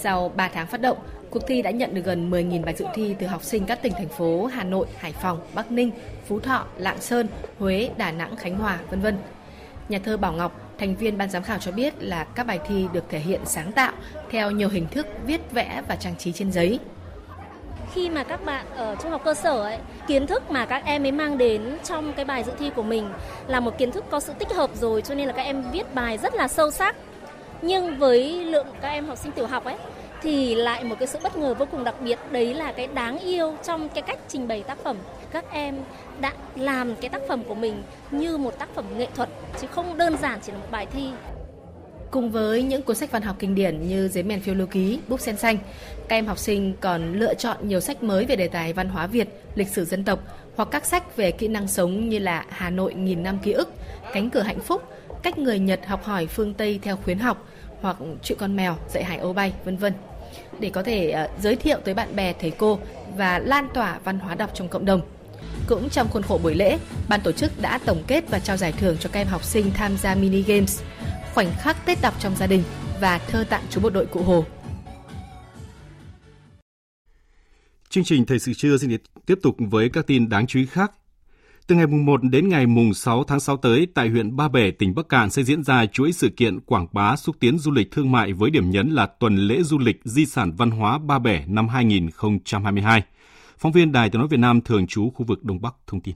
[0.02, 0.98] Sau 3 tháng phát động,
[1.30, 3.92] cuộc thi đã nhận được gần 10.000 bài dự thi từ học sinh các tỉnh
[3.92, 5.90] thành phố Hà Nội, Hải Phòng, Bắc Ninh,
[6.26, 9.16] Phú Thọ, Lạng Sơn, Huế, Đà Nẵng, Khánh Hòa, vân vân.
[9.88, 12.86] Nhà thơ Bảo Ngọc, thành viên ban giám khảo cho biết là các bài thi
[12.92, 13.92] được thể hiện sáng tạo
[14.30, 16.78] theo nhiều hình thức viết vẽ và trang trí trên giấy
[17.94, 21.04] khi mà các bạn ở trung học cơ sở ấy kiến thức mà các em
[21.04, 23.08] ấy mang đến trong cái bài dự thi của mình
[23.46, 25.94] là một kiến thức có sự tích hợp rồi cho nên là các em viết
[25.94, 26.96] bài rất là sâu sắc.
[27.62, 29.76] Nhưng với lượng các em học sinh tiểu học ấy
[30.22, 33.18] thì lại một cái sự bất ngờ vô cùng đặc biệt đấy là cái đáng
[33.18, 34.96] yêu trong cái cách trình bày tác phẩm.
[35.30, 35.76] Các em
[36.20, 39.28] đã làm cái tác phẩm của mình như một tác phẩm nghệ thuật
[39.60, 41.08] chứ không đơn giản chỉ là một bài thi.
[42.10, 44.98] Cùng với những cuốn sách văn học kinh điển như Giấy mèn phiêu lưu ký,
[45.08, 45.58] Búp sen xanh,
[46.08, 49.06] các em học sinh còn lựa chọn nhiều sách mới về đề tài văn hóa
[49.06, 50.18] Việt, lịch sử dân tộc
[50.56, 53.72] hoặc các sách về kỹ năng sống như là Hà Nội nghìn năm ký ức,
[54.12, 54.82] Cánh cửa hạnh phúc,
[55.22, 57.48] cách người Nhật học hỏi phương Tây theo khuyến học
[57.80, 59.92] hoặc chuyện con mèo dạy hải âu bay, vân vân
[60.58, 62.78] để có thể uh, giới thiệu tới bạn bè thầy cô
[63.16, 65.00] và lan tỏa văn hóa đọc trong cộng đồng.
[65.66, 68.72] Cũng trong khuôn khổ buổi lễ, ban tổ chức đã tổng kết và trao giải
[68.72, 70.82] thưởng cho các em học sinh tham gia mini games
[71.34, 72.62] khoảnh khắc Tết đọc trong gia đình
[73.00, 74.44] và thơ tặng chú bộ đội Cụ Hồ.
[77.94, 80.92] Chương trình Thời sự trưa xin tiếp tục với các tin đáng chú ý khác.
[81.66, 84.70] Từ ngày mùng 1 đến ngày mùng 6 tháng 6 tới, tại huyện Ba Bể,
[84.70, 87.90] tỉnh Bắc Cạn sẽ diễn ra chuỗi sự kiện quảng bá xúc tiến du lịch
[87.90, 91.18] thương mại với điểm nhấn là tuần lễ du lịch di sản văn hóa Ba
[91.18, 93.02] Bể năm 2022.
[93.58, 96.14] Phóng viên Đài Tiếng nói Việt Nam thường trú khu vực Đông Bắc thông tin.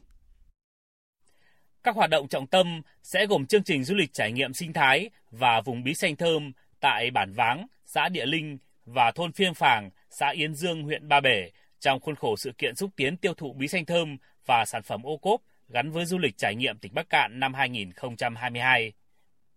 [1.83, 5.11] Các hoạt động trọng tâm sẽ gồm chương trình du lịch trải nghiệm sinh thái
[5.31, 9.91] và vùng bí xanh thơm tại bản Váng, xã Địa Linh và thôn Phiêng Phàng,
[10.11, 13.53] xã Yên Dương, huyện Ba Bể trong khuôn khổ sự kiện xúc tiến tiêu thụ
[13.53, 16.95] bí xanh thơm và sản phẩm ô cốp gắn với du lịch trải nghiệm tỉnh
[16.95, 18.93] Bắc Cạn năm 2022.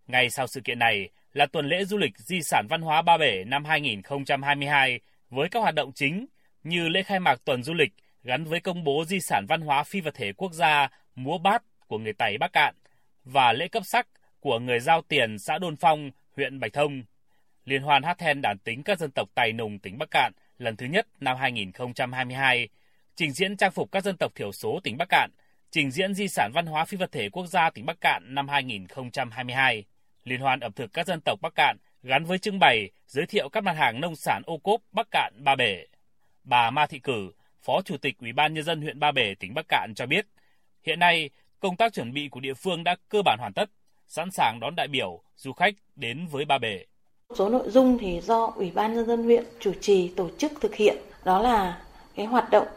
[0.08, 3.18] Ngay sau sự kiện này là tuần lễ du lịch di sản văn hóa Ba
[3.18, 6.26] Bể năm 2022 với các hoạt động chính
[6.64, 7.92] như lễ khai mạc tuần du lịch
[8.24, 11.64] gắn với công bố di sản văn hóa phi vật thể quốc gia múa bát
[11.88, 12.76] của người Tày Bắc Cạn
[13.24, 14.08] và lễ cấp sắc
[14.40, 17.04] của người giao tiền xã Đôn Phong, huyện Bạch Thông.
[17.66, 20.76] Liên hoan hát then đàn tính các dân tộc Tài Nùng tỉnh Bắc Cạn lần
[20.76, 22.70] thứ nhất năm 2022,
[23.16, 25.32] trình diễn trang phục các dân tộc thiểu số tỉnh Bắc Cạn,
[25.72, 28.48] trình diễn di sản văn hóa phi vật thể quốc gia tỉnh Bắc Cạn năm
[28.48, 29.84] 2022.
[30.24, 33.50] Liên hoan ẩm thực các dân tộc Bắc Cạn gắn với trưng bày giới thiệu
[33.50, 35.86] các mặt hàng nông sản ô cốp Bắc Cạn Ba Bể.
[36.44, 39.54] Bà Ma Thị Cử, Phó Chủ tịch Ủy ban nhân dân huyện Ba Bể tỉnh
[39.54, 40.28] Bắc Cạn cho biết,
[40.84, 43.70] hiện nay công tác chuẩn bị của địa phương đã cơ bản hoàn tất,
[44.08, 46.86] sẵn sàng đón đại biểu, du khách đến với Ba Bể.
[47.36, 50.76] Số nội dung thì do Ủy ban nhân dân huyện chủ trì tổ chức thực
[50.76, 51.82] hiện, đó là
[52.16, 52.68] cái hoạt động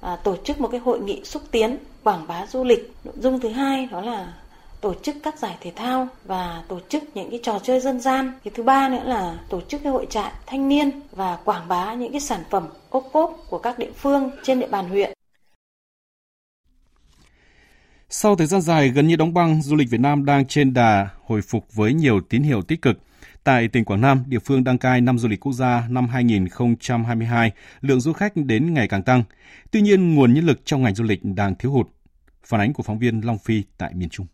[0.00, 2.92] à, tổ chức một cái hội nghị xúc tiến quảng bá du lịch.
[3.04, 4.32] Nội dung thứ hai đó là
[4.80, 8.32] tổ chức các giải thể thao và tổ chức những cái trò chơi dân gian.
[8.44, 11.94] Cái thứ ba nữa là tổ chức cái hội trại thanh niên và quảng bá
[11.94, 15.12] những cái sản phẩm ốc cốp của các địa phương trên địa bàn huyện.
[18.10, 21.08] Sau thời gian dài gần như đóng băng, du lịch Việt Nam đang trên đà
[21.24, 22.96] hồi phục với nhiều tín hiệu tích cực.
[23.44, 27.52] Tại tỉnh Quảng Nam, địa phương đăng cai năm du lịch quốc gia năm 2022,
[27.80, 29.22] lượng du khách đến ngày càng tăng.
[29.70, 31.86] Tuy nhiên, nguồn nhân lực trong ngành du lịch đang thiếu hụt.
[32.44, 34.26] Phản ánh của phóng viên Long Phi tại miền Trung.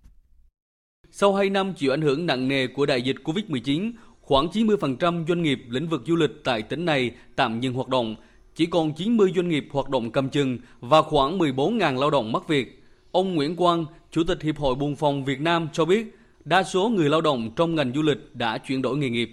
[1.10, 5.42] Sau 2 năm chịu ảnh hưởng nặng nề của đại dịch Covid-19, khoảng 90% doanh
[5.42, 8.16] nghiệp lĩnh vực du lịch tại tỉnh này tạm dừng hoạt động,
[8.54, 12.48] chỉ còn 90 doanh nghiệp hoạt động cầm chừng và khoảng 14.000 lao động mất
[12.48, 12.84] việc.
[13.12, 16.88] Ông Nguyễn Quang, Chủ tịch Hiệp hội Buôn phòng Việt Nam cho biết, đa số
[16.88, 19.30] người lao động trong ngành du lịch đã chuyển đổi nghề nghiệp.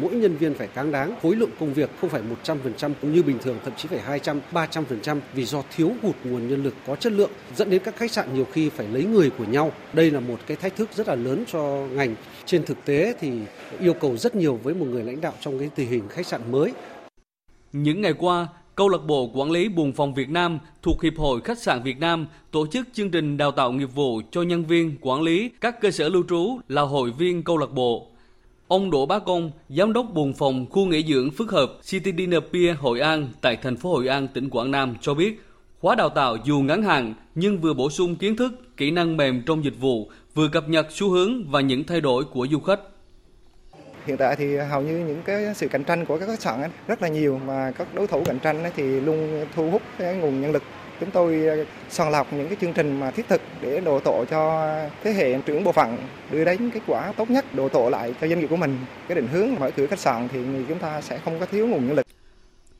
[0.00, 3.22] Mỗi nhân viên phải cáng đáng, khối lượng công việc không phải 100% cũng như
[3.22, 6.96] bình thường, thậm chí phải 200, 300% vì do thiếu hụt nguồn nhân lực có
[6.96, 9.72] chất lượng, dẫn đến các khách sạn nhiều khi phải lấy người của nhau.
[9.92, 12.14] Đây là một cái thách thức rất là lớn cho ngành.
[12.44, 13.32] Trên thực tế thì
[13.80, 16.52] yêu cầu rất nhiều với một người lãnh đạo trong cái tình hình khách sạn
[16.52, 16.72] mới.
[17.72, 18.48] Những ngày qua,
[18.80, 22.00] Câu lạc bộ Quản lý Buồng phòng Việt Nam thuộc Hiệp hội Khách sạn Việt
[22.00, 25.80] Nam tổ chức chương trình đào tạo nghiệp vụ cho nhân viên quản lý các
[25.80, 28.06] cơ sở lưu trú là hội viên câu lạc bộ.
[28.68, 32.42] Ông Đỗ Bá Công, giám đốc buồng phòng khu nghỉ dưỡng phức hợp City Dinner
[32.52, 35.40] Pier Hội An tại thành phố Hội An, tỉnh Quảng Nam cho biết,
[35.80, 39.42] khóa đào tạo dù ngắn hạn nhưng vừa bổ sung kiến thức, kỹ năng mềm
[39.46, 42.80] trong dịch vụ, vừa cập nhật xu hướng và những thay đổi của du khách.
[44.06, 47.02] Hiện tại thì hầu như những cái sự cạnh tranh của các khách sạn rất
[47.02, 50.52] là nhiều mà các đối thủ cạnh tranh thì luôn thu hút cái nguồn nhân
[50.52, 50.62] lực.
[51.00, 54.00] Chúng tôi ờ, sàng soạn lọc những cái chương trình mà thiết thực để đồ
[54.00, 54.70] tổ cho
[55.04, 55.96] thế hệ trưởng bộ phận
[56.30, 58.78] đưa đến kết quả tốt nhất, đồ tổ lại cho doanh nghiệp của mình.
[59.08, 61.86] Cái định hướng mở cửa khách sạn thì chúng ta sẽ không có thiếu nguồn
[61.86, 62.06] nhân lực.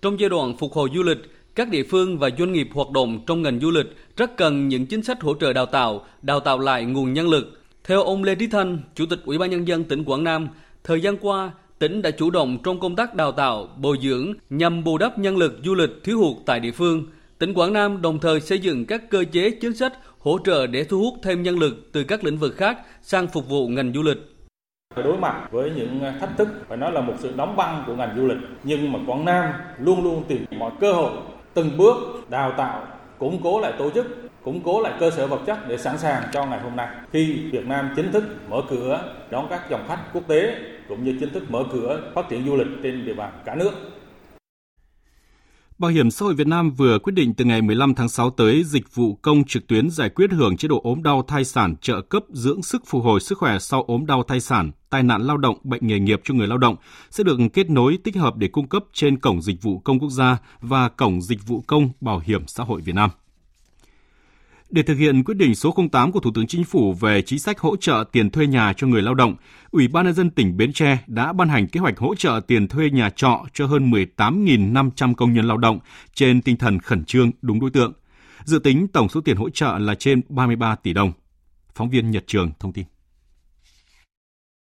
[0.03, 1.19] Trong giai đoạn phục hồi du lịch,
[1.55, 4.87] các địa phương và doanh nghiệp hoạt động trong ngành du lịch rất cần những
[4.87, 7.61] chính sách hỗ trợ đào tạo, đào tạo lại nguồn nhân lực.
[7.85, 10.49] Theo ông Lê Trí Thanh, Chủ tịch Ủy ban nhân dân tỉnh Quảng Nam,
[10.85, 14.85] Thời gian qua, tỉnh đã chủ động trong công tác đào tạo, bồi dưỡng nhằm
[14.85, 17.05] bù đắp nhân lực du lịch thiếu hụt tại địa phương.
[17.39, 20.85] Tỉnh Quảng Nam đồng thời xây dựng các cơ chế chính sách hỗ trợ để
[20.85, 24.03] thu hút thêm nhân lực từ các lĩnh vực khác sang phục vụ ngành du
[24.03, 24.19] lịch.
[24.97, 28.17] Đối mặt với những thách thức phải nói là một sự đóng băng của ngành
[28.17, 31.13] du lịch, nhưng mà Quảng Nam luôn luôn tìm mọi cơ hội
[31.55, 31.97] từng bước
[32.31, 32.87] đào tạo,
[33.19, 34.07] củng cố lại tổ chức
[34.45, 37.51] củng cố lại cơ sở vật chất để sẵn sàng cho ngày hôm nay khi
[37.53, 40.55] Việt Nam chính thức mở cửa đón các dòng khách quốc tế
[40.89, 43.71] cũng như chính thức mở cửa phát triển du lịch trên địa bàn cả nước.
[45.79, 48.65] Bảo hiểm xã hội Việt Nam vừa quyết định từ ngày 15 tháng 6 tới
[48.65, 52.01] dịch vụ công trực tuyến giải quyết hưởng chế độ ốm đau thai sản trợ
[52.01, 55.37] cấp dưỡng sức phục hồi sức khỏe sau ốm đau thai sản, tai nạn lao
[55.37, 56.77] động, bệnh nghề nghiệp cho người lao động
[57.11, 60.11] sẽ được kết nối tích hợp để cung cấp trên cổng dịch vụ công quốc
[60.11, 63.11] gia và cổng dịch vụ công bảo hiểm xã hội Việt Nam.
[64.71, 67.59] Để thực hiện quyết định số 08 của Thủ tướng Chính phủ về chính sách
[67.59, 69.37] hỗ trợ tiền thuê nhà cho người lao động,
[69.71, 72.69] Ủy ban nhân dân tỉnh Bến Tre đã ban hành kế hoạch hỗ trợ tiền
[72.69, 75.79] thuê nhà trọ cho hơn 18.500 công nhân lao động
[76.15, 77.93] trên tinh thần khẩn trương đúng đối tượng.
[78.45, 81.13] Dự tính tổng số tiền hỗ trợ là trên 33 tỷ đồng.
[81.75, 82.85] Phóng viên Nhật Trường thông tin.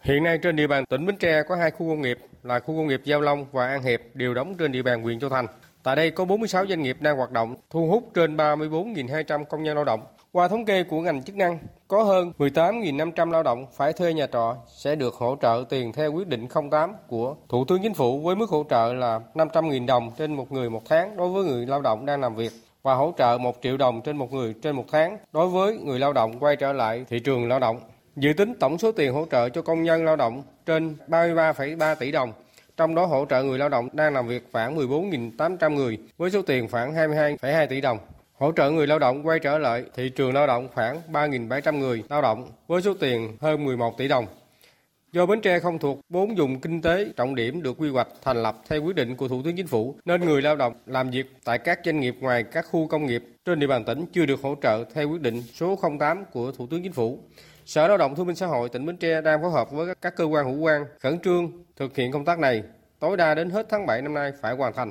[0.03, 2.77] Hiện nay trên địa bàn tỉnh Bến Tre có hai khu công nghiệp là khu
[2.77, 5.47] công nghiệp Giao Long và An Hiệp đều đóng trên địa bàn huyện Châu Thành.
[5.83, 9.75] Tại đây có 46 doanh nghiệp đang hoạt động, thu hút trên 34.200 công nhân
[9.75, 10.01] lao động.
[10.33, 14.27] Qua thống kê của ngành chức năng, có hơn 18.500 lao động phải thuê nhà
[14.27, 18.21] trọ sẽ được hỗ trợ tiền theo quyết định 08 của Thủ tướng Chính phủ
[18.21, 21.67] với mức hỗ trợ là 500.000 đồng trên một người một tháng đối với người
[21.67, 24.77] lao động đang làm việc và hỗ trợ 1 triệu đồng trên một người trên
[24.77, 27.81] một tháng đối với người lao động quay trở lại thị trường lao động.
[28.17, 32.13] Dự tính tổng số tiền hỗ trợ cho công nhân lao động trên 33,3 tỷ
[32.13, 32.33] đồng
[32.77, 36.43] trong đó hỗ trợ người lao động đang làm việc khoảng 14.800 người với số
[36.43, 37.99] tiền khoảng 22,2 tỷ đồng.
[38.35, 42.03] Hỗ trợ người lao động quay trở lại thị trường lao động khoảng 3.700 người
[42.09, 44.27] lao động với số tiền hơn 11 tỷ đồng.
[45.13, 48.43] Do Bến Tre không thuộc bốn vùng kinh tế trọng điểm được quy hoạch thành
[48.43, 51.27] lập theo quyết định của Thủ tướng Chính phủ, nên người lao động làm việc
[51.45, 54.43] tại các doanh nghiệp ngoài các khu công nghiệp trên địa bàn tỉnh chưa được
[54.43, 57.19] hỗ trợ theo quyết định số 08 của Thủ tướng Chính phủ.
[57.67, 60.17] Sở Lao động Thương binh Xã hội tỉnh Bến Tre đang phối hợp với các
[60.17, 62.63] cơ quan hữu quan khẩn trương thực hiện công tác này,
[62.99, 64.91] tối đa đến hết tháng 7 năm nay phải hoàn thành.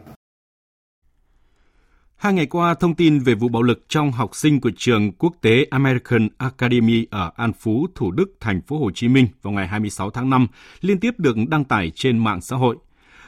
[2.16, 5.34] Hai ngày qua, thông tin về vụ bạo lực trong học sinh của trường quốc
[5.42, 9.68] tế American Academy ở An Phú, Thủ Đức, thành phố Hồ Chí Minh vào ngày
[9.68, 10.48] 26 tháng 5
[10.82, 12.78] liên tiếp được đăng tải trên mạng xã hội.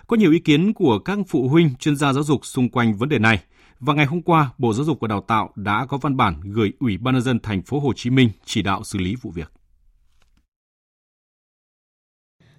[0.07, 3.09] Có nhiều ý kiến của các phụ huynh, chuyên gia giáo dục xung quanh vấn
[3.09, 3.39] đề này.
[3.85, 6.73] Và ngày hôm qua, Bộ Giáo dục và Đào tạo đã có văn bản gửi
[6.79, 9.51] Ủy ban nhân dân thành phố Hồ Chí Minh chỉ đạo xử lý vụ việc.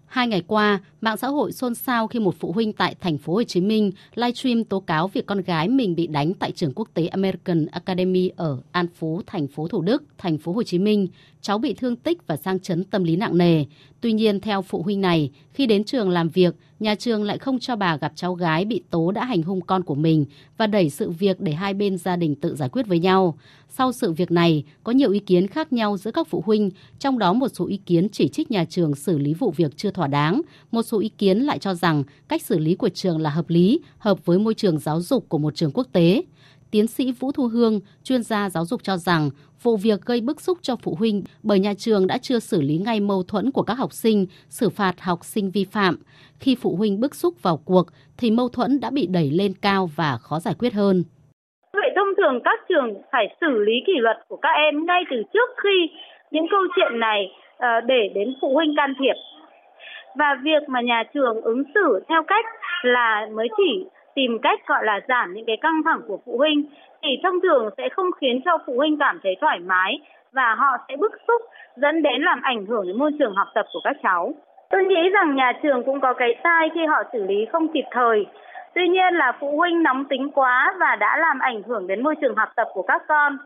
[0.06, 3.34] Hai ngày qua, mạng xã hội xôn xao khi một phụ huynh tại thành phố
[3.34, 6.88] Hồ Chí Minh livestream tố cáo việc con gái mình bị đánh tại trường quốc
[6.94, 11.08] tế American Academy ở An Phú, thành phố Thủ Đức, thành phố Hồ Chí Minh.
[11.40, 13.64] Cháu bị thương tích và sang chấn tâm lý nặng nề.
[14.00, 17.58] Tuy nhiên, theo phụ huynh này, khi đến trường làm việc, nhà trường lại không
[17.58, 20.24] cho bà gặp cháu gái bị tố đã hành hung con của mình
[20.56, 23.38] và đẩy sự việc để hai bên gia đình tự giải quyết với nhau.
[23.68, 27.18] Sau sự việc này, có nhiều ý kiến khác nhau giữa các phụ huynh, trong
[27.18, 30.06] đó một số ý kiến chỉ trích nhà trường xử lý vụ việc chưa thỏa
[30.06, 30.40] đáng,
[30.72, 33.80] một số ý kiến lại cho rằng cách xử lý của trường là hợp lý,
[33.98, 36.22] hợp với môi trường giáo dục của một trường quốc tế.
[36.70, 39.30] Tiến sĩ Vũ Thu Hương, chuyên gia giáo dục cho rằng
[39.62, 42.78] vụ việc gây bức xúc cho phụ huynh bởi nhà trường đã chưa xử lý
[42.78, 45.98] ngay mâu thuẫn của các học sinh, xử phạt học sinh vi phạm.
[46.44, 47.86] Khi phụ huynh bức xúc vào cuộc
[48.18, 50.96] thì mâu thuẫn đã bị đẩy lên cao và khó giải quyết hơn.
[51.72, 55.16] Vậy thông thường các trường phải xử lý kỷ luật của các em ngay từ
[55.32, 55.90] trước khi
[56.30, 57.20] những câu chuyện này
[57.56, 59.16] ờ, để đến phụ huynh can thiệp.
[60.18, 62.44] Và việc mà nhà trường ứng xử theo cách
[62.82, 66.64] là mới chỉ tìm cách, gọi là, giảm những cái căng thẳng của phụ huynh
[67.02, 69.98] thì thông thường sẽ không khiến cho phụ huynh cảm thấy thoải mái
[70.32, 71.42] và họ sẽ bức xúc,
[71.76, 74.34] dẫn đến làm ảnh hưởng đến môi trường học tập của các cháu.
[74.70, 77.84] Tôi nghĩ rằng nhà trường cũng có cái sai khi họ xử lý không kịp
[77.90, 78.26] thời.
[78.74, 82.14] Tuy nhiên là phụ huynh nóng tính quá và đã làm ảnh hưởng đến môi
[82.20, 83.38] trường học tập của các con.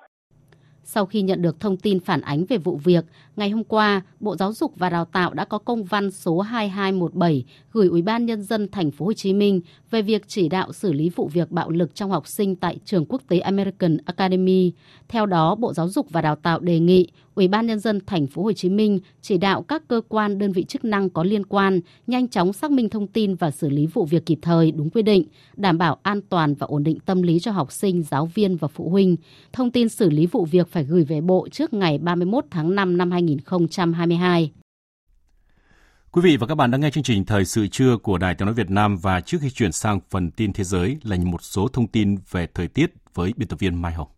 [0.83, 3.05] Sau khi nhận được thông tin phản ánh về vụ việc,
[3.39, 7.45] ngày hôm qua, Bộ Giáo dục và Đào tạo đã có công văn số 2217
[7.73, 10.93] gửi Ủy ban nhân dân thành phố Hồ Chí Minh về việc chỉ đạo xử
[10.93, 14.73] lý vụ việc bạo lực trong học sinh tại trường quốc tế American Academy.
[15.09, 18.27] Theo đó, Bộ Giáo dục và Đào tạo đề nghị Ủy ban nhân dân thành
[18.27, 21.47] phố Hồ Chí Minh chỉ đạo các cơ quan đơn vị chức năng có liên
[21.47, 24.91] quan nhanh chóng xác minh thông tin và xử lý vụ việc kịp thời đúng
[24.91, 25.25] quy định,
[25.57, 28.69] đảm bảo an toàn và ổn định tâm lý cho học sinh, giáo viên và
[28.69, 29.17] phụ huynh.
[29.53, 32.97] Thông tin xử lý vụ việc phải gửi về Bộ trước ngày 31 tháng 5
[32.97, 34.53] năm 2022.
[36.11, 38.47] Quý vị và các bạn đang nghe chương trình Thời sự trưa của Đài Tiếng
[38.47, 41.69] Nói Việt Nam và trước khi chuyển sang phần tin thế giới là một số
[41.69, 44.09] thông tin về thời tiết với biên tập viên Mai Hồng.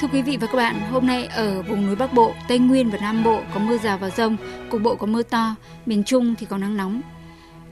[0.00, 2.90] Thưa quý vị và các bạn, hôm nay ở vùng núi Bắc Bộ, Tây Nguyên
[2.90, 4.36] và Nam Bộ có mưa rào và rông,
[4.70, 5.54] cục bộ có mưa to,
[5.86, 7.00] miền Trung thì có nắng nóng.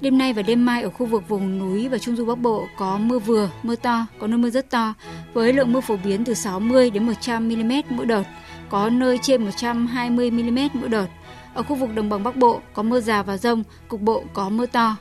[0.01, 2.67] Đêm nay và đêm mai ở khu vực vùng núi và trung du Bắc Bộ
[2.77, 4.95] có mưa vừa, mưa to, có nơi mưa rất to,
[5.33, 8.23] với lượng mưa phổ biến từ 60 đến 100 mm mỗi đợt,
[8.69, 11.07] có nơi trên 120 mm mỗi đợt.
[11.55, 14.49] Ở khu vực đồng bằng Bắc Bộ có mưa rào và rông, cục bộ có
[14.49, 14.97] mưa to.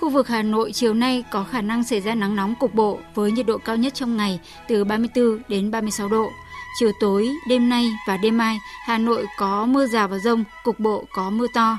[0.00, 2.98] Khu vực Hà Nội chiều nay có khả năng xảy ra nắng nóng cục bộ
[3.14, 6.30] với nhiệt độ cao nhất trong ngày từ 34 đến 36 độ.
[6.78, 10.80] Chiều tối, đêm nay và đêm mai, Hà Nội có mưa rào và rông, cục
[10.80, 11.78] bộ có mưa to.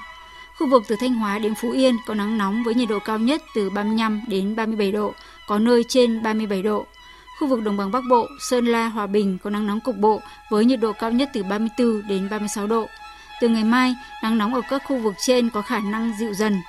[0.62, 3.17] Khu vực từ Thanh Hóa đến Phú Yên có nắng nóng với nhiệt độ cao
[3.17, 5.13] nhất từ 35 đến 37 độ,
[5.47, 6.86] có nơi trên 37 độ.
[7.39, 10.21] Khu vực đồng bằng Bắc Bộ, Sơn La, Hòa Bình có nắng nóng cục bộ
[10.52, 12.88] với nhiệt độ cao nhất từ 34 đến 36 độ.
[13.41, 16.62] Từ ngày mai, nắng nóng ở các khu vực trên có khả năng dịu dần.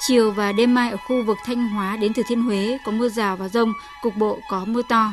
[0.00, 3.08] Chiều và đêm mai ở khu vực Thanh Hóa đến Thừa Thiên Huế có mưa
[3.08, 5.12] rào và rông, cục bộ có mưa to.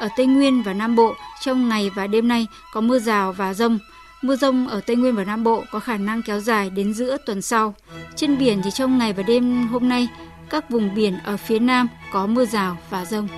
[0.00, 3.54] Ở Tây Nguyên và Nam Bộ, trong ngày và đêm nay có mưa rào và
[3.54, 3.78] rông.
[4.22, 7.16] Mưa rông ở Tây Nguyên và Nam Bộ có khả năng kéo dài đến giữa
[7.26, 7.74] tuần sau.
[8.16, 10.08] Trên biển thì trong ngày và đêm hôm nay,
[10.50, 13.28] các vùng biển ở phía Nam có mưa rào và rông.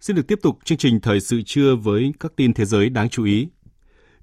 [0.00, 3.08] Xin được tiếp tục chương trình thời sự trưa với các tin thế giới đáng
[3.08, 3.48] chú ý.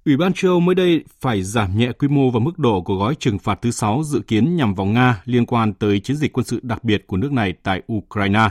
[0.05, 2.95] Ủy ban châu Âu mới đây phải giảm nhẹ quy mô và mức độ của
[2.95, 6.33] gói trừng phạt thứ 6 dự kiến nhằm vào Nga liên quan tới chiến dịch
[6.33, 8.49] quân sự đặc biệt của nước này tại Ukraine.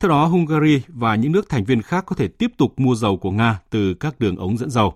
[0.00, 3.16] Theo đó, Hungary và những nước thành viên khác có thể tiếp tục mua dầu
[3.16, 4.94] của Nga từ các đường ống dẫn dầu.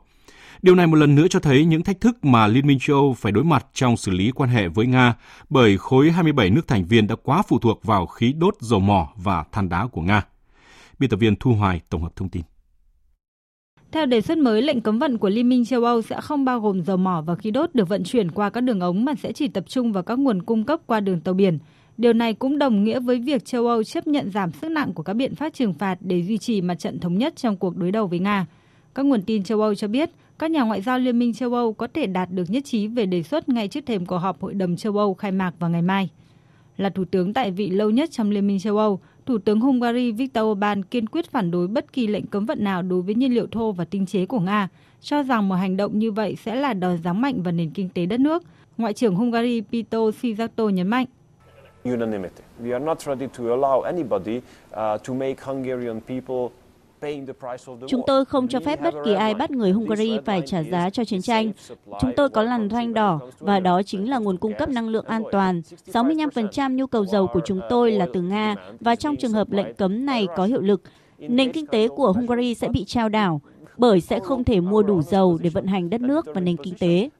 [0.62, 3.14] Điều này một lần nữa cho thấy những thách thức mà Liên minh châu Âu
[3.14, 5.14] phải đối mặt trong xử lý quan hệ với Nga
[5.50, 9.08] bởi khối 27 nước thành viên đã quá phụ thuộc vào khí đốt dầu mỏ
[9.16, 10.22] và than đá của Nga.
[10.98, 12.42] Biên tập viên Thu Hoài tổng hợp thông tin.
[13.92, 16.60] Theo đề xuất mới, lệnh cấm vận của Liên minh châu Âu sẽ không bao
[16.60, 19.32] gồm dầu mỏ và khí đốt được vận chuyển qua các đường ống mà sẽ
[19.32, 21.58] chỉ tập trung vào các nguồn cung cấp qua đường tàu biển.
[21.98, 25.02] Điều này cũng đồng nghĩa với việc châu Âu chấp nhận giảm sức nặng của
[25.02, 27.90] các biện pháp trừng phạt để duy trì mặt trận thống nhất trong cuộc đối
[27.92, 28.46] đầu với Nga.
[28.94, 31.72] Các nguồn tin châu Âu cho biết, các nhà ngoại giao Liên minh châu Âu
[31.72, 34.54] có thể đạt được nhất trí về đề xuất ngay trước thềm cuộc họp Hội
[34.54, 36.08] đồng châu Âu khai mạc vào ngày mai.
[36.76, 40.12] Là thủ tướng tại vị lâu nhất trong Liên minh châu Âu, Thủ tướng Hungary
[40.12, 43.34] Viktor Orbán kiên quyết phản đối bất kỳ lệnh cấm vận nào đối với nhiên
[43.34, 44.68] liệu thô và tinh chế của Nga,
[45.00, 47.88] cho rằng một hành động như vậy sẽ là đòn giáng mạnh vào nền kinh
[47.88, 48.42] tế đất nước
[48.78, 51.06] Ngoại trưởng Hungary Pito Sijato nhấn mạnh.
[51.84, 52.42] Unanimity.
[52.62, 56.50] We are not ready to allow anybody uh, to make Hungarian people
[57.88, 61.04] Chúng tôi không cho phép bất kỳ ai bắt người Hungary phải trả giá cho
[61.04, 61.52] chiến tranh.
[62.00, 65.04] Chúng tôi có làn ranh đỏ và đó chính là nguồn cung cấp năng lượng
[65.06, 65.62] an toàn.
[65.86, 68.54] 65% nhu cầu dầu của chúng tôi là từ Nga.
[68.80, 70.82] và trong trường hợp lệnh cấm này có hiệu lực,
[71.18, 73.40] nền kinh tế của Hungary sẽ bị trao đảo
[73.76, 76.74] bởi sẽ không thể mua đủ dầu để vận hành đất nước và nền kinh
[76.78, 77.10] tế.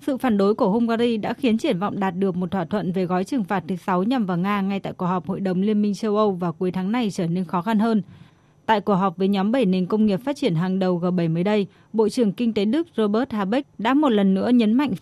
[0.00, 3.04] Sự phản đối của Hungary đã khiến triển vọng đạt được một thỏa thuận về
[3.04, 5.82] gói trừng phạt thứ 6 nhằm vào Nga ngay tại cuộc họp Hội đồng Liên
[5.82, 8.02] minh châu Âu vào cuối tháng này trở nên khó khăn hơn.
[8.66, 11.44] Tại cuộc họp với nhóm 7 nền công nghiệp phát triển hàng đầu G7 mới
[11.44, 14.92] đây, Bộ trưởng Kinh tế Đức Robert Habeck đã một lần nữa nhấn mạnh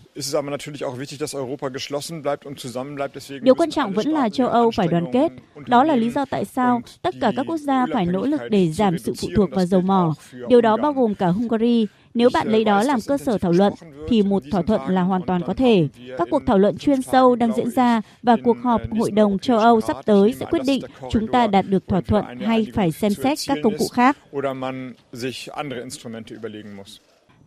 [3.43, 5.33] Điều quan trọng vẫn là châu Âu phải đoàn kết.
[5.67, 8.71] Đó là lý do tại sao tất cả các quốc gia phải nỗ lực để
[8.73, 10.15] giảm sự phụ thuộc vào dầu mỏ.
[10.49, 13.73] Điều đó bao gồm cả Hungary, nếu bạn lấy đó làm cơ sở thảo luận,
[14.09, 15.89] thì một thỏa thuận là hoàn toàn có thể.
[16.19, 19.59] Các cuộc thảo luận chuyên sâu đang diễn ra và cuộc họp Hội đồng châu
[19.59, 23.13] Âu sắp tới sẽ quyết định chúng ta đạt được thỏa thuận hay phải xem
[23.15, 24.17] xét các công cụ khác.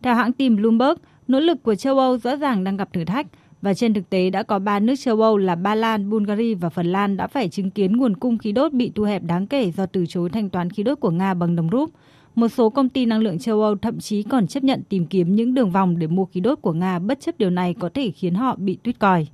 [0.02, 0.98] Theo hãng tin Bloomberg,
[1.28, 3.26] nỗ lực của châu Âu rõ ràng đang gặp thử thách
[3.62, 6.68] và trên thực tế đã có ba nước châu Âu là Ba Lan, Bulgaria và
[6.68, 9.70] Phần Lan đã phải chứng kiến nguồn cung khí đốt bị thu hẹp đáng kể
[9.70, 11.90] do từ chối thanh toán khí đốt của Nga bằng đồng rúp.
[12.34, 15.34] Một số công ty năng lượng châu Âu thậm chí còn chấp nhận tìm kiếm
[15.34, 18.10] những đường vòng để mua khí đốt của Nga bất chấp điều này có thể
[18.10, 19.26] khiến họ bị tuyết còi.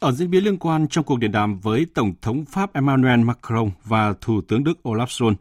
[0.00, 3.70] Ở diễn biến liên quan trong cuộc điện đàm với Tổng thống Pháp Emmanuel Macron
[3.84, 5.34] và Thủ tướng Đức Olaf Scholz,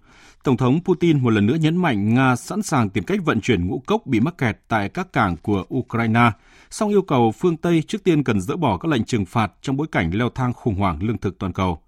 [0.43, 3.67] Tổng thống Putin một lần nữa nhấn mạnh Nga sẵn sàng tìm cách vận chuyển
[3.67, 6.31] ngũ cốc bị mắc kẹt tại các cảng của Ukraine,
[6.69, 9.77] song yêu cầu phương Tây trước tiên cần dỡ bỏ các lệnh trừng phạt trong
[9.77, 11.79] bối cảnh leo thang khủng hoảng lương thực toàn cầu.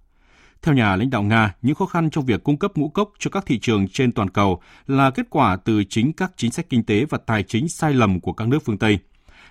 [0.65, 3.29] Theo nhà lãnh đạo Nga, những khó khăn trong việc cung cấp ngũ cốc cho
[3.29, 6.83] các thị trường trên toàn cầu là kết quả từ chính các chính sách kinh
[6.83, 8.99] tế và tài chính sai lầm của các nước phương Tây.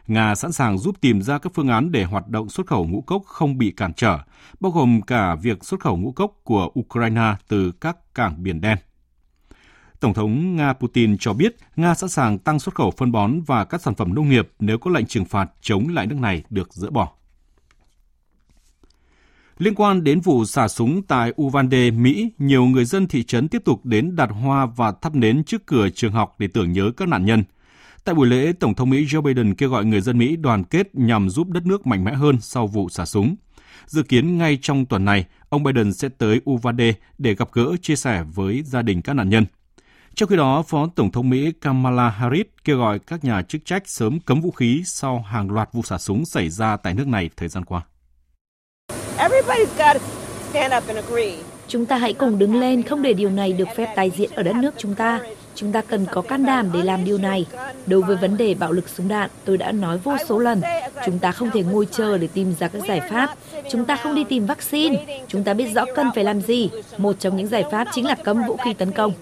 [0.06, 3.00] Nga sẵn sàng giúp tìm ra các phương án để hoạt động xuất khẩu ngũ
[3.00, 4.18] cốc không bị cản trở,
[4.60, 8.78] bao gồm cả việc xuất khẩu ngũ cốc của Ukraine từ các cảng Biển Đen.
[10.00, 13.64] Tổng thống Nga Putin cho biết Nga sẵn sàng tăng xuất khẩu phân bón và
[13.64, 16.74] các sản phẩm nông nghiệp nếu có lệnh trừng phạt chống lại nước này được
[16.74, 17.12] dỡ bỏ.
[19.64, 23.62] Liên quan đến vụ xả súng tại Uvalde, Mỹ, nhiều người dân thị trấn tiếp
[23.64, 27.08] tục đến đặt hoa và thắp nến trước cửa trường học để tưởng nhớ các
[27.08, 27.44] nạn nhân.
[28.04, 30.94] Tại buổi lễ, Tổng thống Mỹ Joe Biden kêu gọi người dân Mỹ đoàn kết
[30.94, 33.36] nhằm giúp đất nước mạnh mẽ hơn sau vụ xả súng.
[33.86, 37.96] Dự kiến ngay trong tuần này, ông Biden sẽ tới Uvalde để gặp gỡ chia
[37.96, 39.46] sẻ với gia đình các nạn nhân.
[40.14, 43.88] Trong khi đó, Phó Tổng thống Mỹ Kamala Harris kêu gọi các nhà chức trách
[43.88, 47.30] sớm cấm vũ khí sau hàng loạt vụ xả súng xảy ra tại nước này
[47.36, 47.82] thời gian qua.
[51.68, 54.42] Chúng ta hãy cùng đứng lên, không để điều này được phép tái diễn ở
[54.42, 55.20] đất nước chúng ta.
[55.54, 57.46] Chúng ta cần có can đảm để làm điều này.
[57.86, 60.62] Đối với vấn đề bạo lực súng đạn, tôi đã nói vô số lần,
[61.06, 63.34] chúng ta không thể ngồi chờ để tìm ra các giải pháp.
[63.70, 65.22] Chúng ta không đi tìm vaccine.
[65.28, 66.70] Chúng ta biết rõ cần phải làm gì.
[66.98, 69.12] Một trong những giải pháp chính là cấm vũ khí tấn công.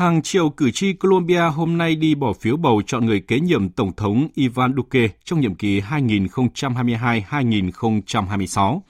[0.00, 3.68] Hàng triệu cử tri Colombia hôm nay đi bỏ phiếu bầu chọn người kế nhiệm
[3.68, 8.80] Tổng thống Ivan Duque trong nhiệm kỳ 2022-2026.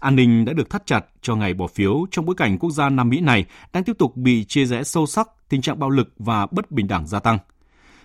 [0.00, 2.88] An ninh đã được thắt chặt cho ngày bỏ phiếu trong bối cảnh quốc gia
[2.88, 6.12] Nam Mỹ này đang tiếp tục bị chia rẽ sâu sắc, tình trạng bạo lực
[6.18, 7.38] và bất bình đẳng gia tăng.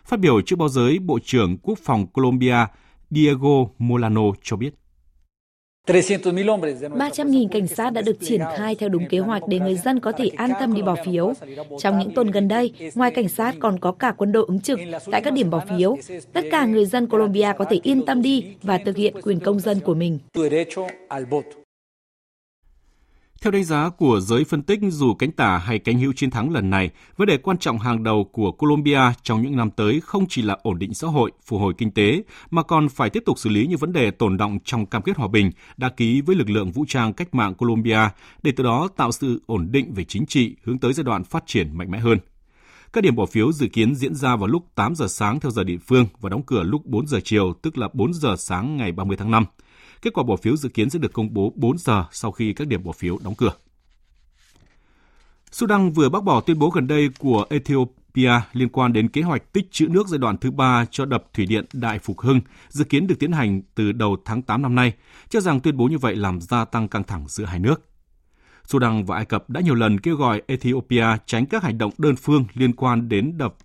[0.05, 2.65] Phát biểu trước báo giới, Bộ trưởng Quốc phòng Colombia
[3.09, 4.73] Diego Molano cho biết.
[5.89, 10.11] 300.000 cảnh sát đã được triển khai theo đúng kế hoạch để người dân có
[10.11, 11.33] thể an tâm đi bỏ phiếu.
[11.79, 14.79] Trong những tuần gần đây, ngoài cảnh sát còn có cả quân đội ứng trực
[15.11, 15.97] tại các điểm bỏ phiếu.
[16.33, 19.59] Tất cả người dân Colombia có thể yên tâm đi và thực hiện quyền công
[19.59, 20.19] dân của mình.
[23.41, 26.51] Theo đánh giá của giới phân tích, dù cánh tả hay cánh hữu chiến thắng
[26.51, 30.25] lần này, vấn đề quan trọng hàng đầu của Colombia trong những năm tới không
[30.29, 33.39] chỉ là ổn định xã hội, phục hồi kinh tế, mà còn phải tiếp tục
[33.39, 36.35] xử lý những vấn đề tồn động trong cam kết hòa bình đã ký với
[36.35, 37.99] lực lượng vũ trang cách mạng Colombia,
[38.43, 41.43] để từ đó tạo sự ổn định về chính trị hướng tới giai đoạn phát
[41.47, 42.17] triển mạnh mẽ hơn.
[42.93, 45.63] Các điểm bỏ phiếu dự kiến diễn ra vào lúc 8 giờ sáng theo giờ
[45.63, 48.91] địa phương và đóng cửa lúc 4 giờ chiều, tức là 4 giờ sáng ngày
[48.91, 49.45] 30 tháng 5.
[50.01, 52.67] Kết quả bỏ phiếu dự kiến sẽ được công bố 4 giờ sau khi các
[52.67, 53.51] điểm bỏ phiếu đóng cửa.
[55.51, 59.53] Sudan vừa bác bỏ tuyên bố gần đây của Ethiopia liên quan đến kế hoạch
[59.53, 62.83] tích trữ nước giai đoạn thứ ba cho đập thủy điện Đại Phục Hưng, dự
[62.83, 64.93] kiến được tiến hành từ đầu tháng 8 năm nay,
[65.29, 67.81] cho rằng tuyên bố như vậy làm gia tăng căng thẳng giữa hai nước.
[68.63, 72.15] Sudan và Ai Cập đã nhiều lần kêu gọi Ethiopia tránh các hành động đơn
[72.15, 73.55] phương liên quan đến đập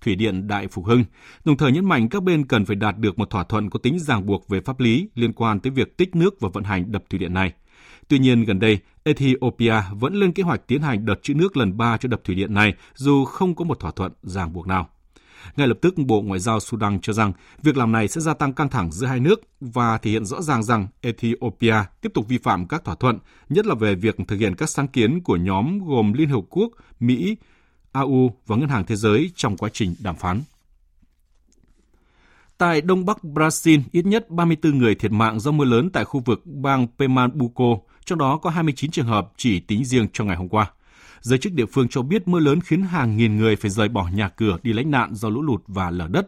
[0.00, 1.04] thủy điện Đại Phục Hưng,
[1.44, 3.98] đồng thời nhấn mạnh các bên cần phải đạt được một thỏa thuận có tính
[3.98, 7.04] ràng buộc về pháp lý liên quan tới việc tích nước và vận hành đập
[7.10, 7.52] thủy điện này.
[8.08, 11.76] Tuy nhiên, gần đây, Ethiopia vẫn lên kế hoạch tiến hành đợt trữ nước lần
[11.76, 14.88] 3 cho đập thủy điện này dù không có một thỏa thuận ràng buộc nào.
[15.56, 17.32] Ngay lập tức, Bộ Ngoại giao Sudan cho rằng
[17.62, 20.42] việc làm này sẽ gia tăng căng thẳng giữa hai nước và thể hiện rõ
[20.42, 23.18] ràng rằng Ethiopia tiếp tục vi phạm các thỏa thuận,
[23.48, 26.72] nhất là về việc thực hiện các sáng kiến của nhóm gồm Liên Hợp Quốc,
[27.00, 27.36] Mỹ,
[27.96, 30.42] AU và Ngân hàng Thế giới trong quá trình đàm phán.
[32.58, 36.20] Tại Đông Bắc Brazil, ít nhất 34 người thiệt mạng do mưa lớn tại khu
[36.20, 37.64] vực bang Pernambuco,
[38.04, 40.70] trong đó có 29 trường hợp chỉ tính riêng trong ngày hôm qua.
[41.20, 44.08] Giới chức địa phương cho biết mưa lớn khiến hàng nghìn người phải rời bỏ
[44.14, 46.26] nhà cửa đi lánh nạn do lũ lụt và lở đất.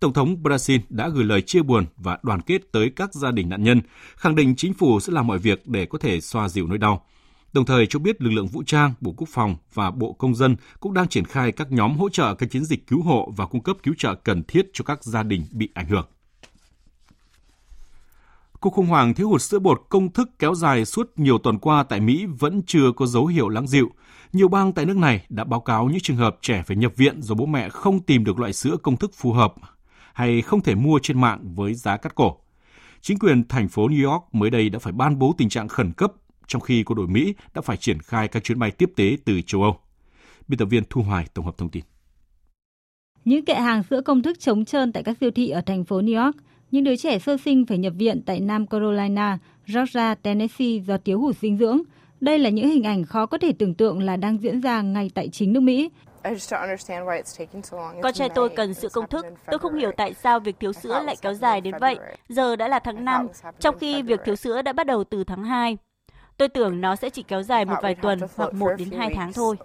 [0.00, 3.48] Tổng thống Brazil đã gửi lời chia buồn và đoàn kết tới các gia đình
[3.48, 3.80] nạn nhân,
[4.16, 7.04] khẳng định chính phủ sẽ làm mọi việc để có thể xoa dịu nỗi đau.
[7.52, 10.56] Đồng thời cho biết lực lượng vũ trang, Bộ Quốc phòng và Bộ Công dân
[10.80, 13.62] cũng đang triển khai các nhóm hỗ trợ các chiến dịch cứu hộ và cung
[13.62, 16.06] cấp cứu trợ cần thiết cho các gia đình bị ảnh hưởng.
[18.60, 21.82] Cuộc khủng hoảng thiếu hụt sữa bột công thức kéo dài suốt nhiều tuần qua
[21.82, 23.90] tại Mỹ vẫn chưa có dấu hiệu lắng dịu.
[24.32, 27.22] Nhiều bang tại nước này đã báo cáo những trường hợp trẻ phải nhập viện
[27.22, 29.54] do bố mẹ không tìm được loại sữa công thức phù hợp
[30.12, 32.36] hay không thể mua trên mạng với giá cắt cổ.
[33.00, 35.92] Chính quyền thành phố New York mới đây đã phải ban bố tình trạng khẩn
[35.92, 36.12] cấp
[36.46, 39.40] trong khi quân đội Mỹ đã phải triển khai các chuyến bay tiếp tế từ
[39.46, 39.76] châu Âu.
[40.48, 41.84] Biên tập viên Thu Hoài tổng hợp thông tin.
[43.24, 46.00] Những kệ hàng sữa công thức trống trơn tại các siêu thị ở thành phố
[46.00, 46.36] New York,
[46.70, 51.20] những đứa trẻ sơ sinh phải nhập viện tại Nam Carolina, Georgia, Tennessee do thiếu
[51.20, 51.82] hụt dinh dưỡng.
[52.20, 55.10] Đây là những hình ảnh khó có thể tưởng tượng là đang diễn ra ngay
[55.14, 55.90] tại chính nước Mỹ.
[58.02, 59.26] Con trai tôi cần sữa công thức.
[59.46, 61.96] Tôi không hiểu tại sao việc thiếu sữa lại kéo dài đến vậy.
[62.28, 63.28] Giờ đã là tháng 5,
[63.60, 65.76] trong khi việc thiếu sữa đã bắt đầu từ tháng 2.
[66.38, 69.32] Tôi tưởng nó sẽ chỉ kéo dài một vài tuần hoặc một đến hai tháng
[69.32, 69.56] thôi.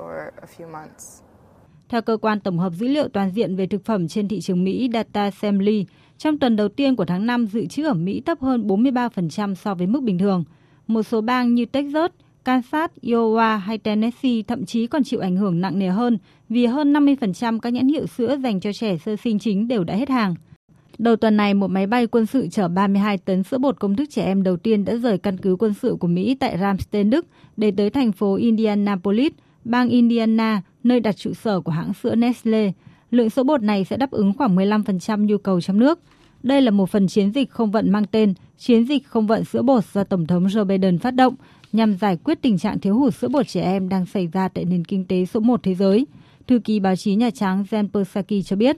[1.90, 4.64] Theo cơ quan tổng hợp dữ liệu toàn diện về thực phẩm trên thị trường
[4.64, 5.86] Mỹ Data Assembly,
[6.18, 9.76] trong tuần đầu tiên của tháng 5, dự trữ ở Mỹ thấp hơn 43% so
[9.76, 10.44] với mức bình thường.
[10.88, 12.12] Một số bang như Texas,
[12.46, 16.18] Kansas, Iowa hay Tennessee thậm chí còn chịu ảnh hưởng nặng nề hơn
[16.50, 19.96] vì hơn 50% các nhãn hiệu sữa dành cho trẻ sơ sinh chính đều đã
[19.96, 20.36] hết hàng.
[20.98, 24.10] Đầu tuần này, một máy bay quân sự chở 32 tấn sữa bột công thức
[24.10, 27.26] trẻ em đầu tiên đã rời căn cứ quân sự của Mỹ tại Ramstein, Đức
[27.58, 29.32] để tới thành phố Indianapolis,
[29.66, 32.72] bang Indiana, nơi đặt trụ sở của hãng sữa Nestle.
[33.12, 36.00] Lượng sữa bột này sẽ đáp ứng khoảng 15% nhu cầu trong nước.
[36.44, 39.62] Đây là một phần chiến dịch không vận mang tên Chiến dịch không vận sữa
[39.62, 41.36] bột do Tổng thống Joe Biden phát động
[41.74, 44.66] nhằm giải quyết tình trạng thiếu hụt sữa bột trẻ em đang xảy ra tại
[44.66, 46.06] nền kinh tế số 1 thế giới.
[46.52, 48.78] Thư ký báo chí Nhà Trắng Jen Psaki cho biết.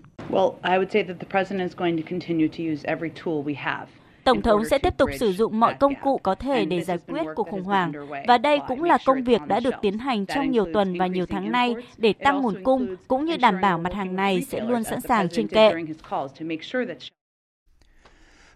[4.23, 7.23] Tổng thống sẽ tiếp tục sử dụng mọi công cụ có thể để giải quyết
[7.35, 7.91] cuộc khủng hoảng.
[8.27, 11.25] và đây cũng là công việc đã được tiến hành trong nhiều tuần và nhiều
[11.25, 11.75] tháng nay.
[11.97, 15.29] Để tăng nguồn cung cũng như đảm bảo mặt hàng này sẽ luôn sẵn sàng
[15.29, 15.73] trên kệ.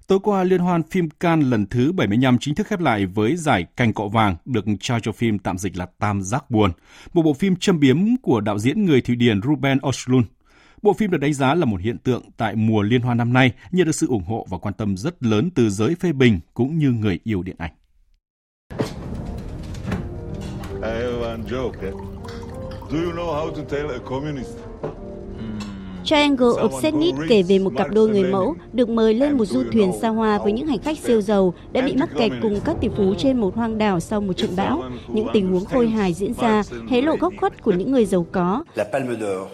[0.08, 3.66] Tối qua, Liên hoan phim Cannes lần thứ 75 chính thức khép lại với giải
[3.76, 6.72] Cành cọ vàng được trao cho phim tạm dịch là Tam giác buồn,
[7.14, 10.26] một bộ phim châm biếm của đạo diễn người Thụy Điển Ruben Östlund.
[10.82, 13.52] Bộ phim được đánh giá là một hiện tượng tại mùa liên hoan năm nay,
[13.72, 16.78] nhận được sự ủng hộ và quan tâm rất lớn từ giới phê bình cũng
[16.78, 17.72] như người yêu điện ảnh.
[20.84, 21.82] I have one joke.
[21.82, 21.94] Eh?
[22.92, 24.58] Do you know how to tell a communist
[26.08, 29.64] Triangle of Sadness kể về một cặp đôi người mẫu được mời lên một du
[29.74, 32.76] thuyền xa hoa với những hành khách siêu giàu đã bị mắc kẹt cùng các
[32.82, 34.84] tỷ phú trên một hoang đảo sau một trận bão.
[35.08, 38.26] Những tình huống khôi hài diễn ra, hé lộ góc khuất của những người giàu
[38.32, 38.64] có.
[38.76, 39.48] La Palme d'Or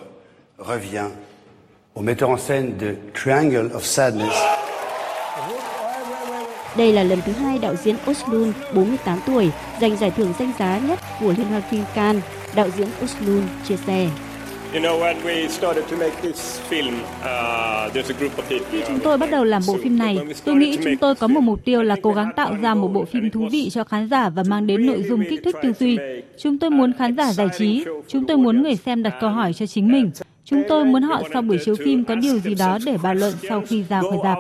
[0.68, 1.12] revient
[1.96, 2.88] au metteur en scène de
[3.24, 4.36] Triangle of Sadness.
[6.78, 9.52] Đây là lần thứ hai đạo diễn Oslund, 48 tuổi,
[9.82, 12.24] giành giải thưởng danh giá nhất của Liên hoan phim Cannes.
[12.56, 14.10] Đạo diễn Oslund chia sẻ.
[14.74, 14.80] Khi
[18.88, 21.66] chúng tôi bắt đầu làm bộ phim này, tôi nghĩ chúng tôi có một mục
[21.66, 24.44] tiêu là cố gắng tạo ra một bộ phim thú vị cho khán giả và
[24.48, 25.98] mang đến nội dung kích thích tư duy.
[26.38, 29.54] Chúng tôi muốn khán giả giải trí, chúng tôi muốn người xem đặt câu hỏi
[29.54, 30.12] cho chính mình.
[30.46, 33.34] Chúng tôi muốn họ sau buổi chiếu phim có điều gì đó để bàn luận
[33.50, 34.38] sau khi ra khỏi dạp.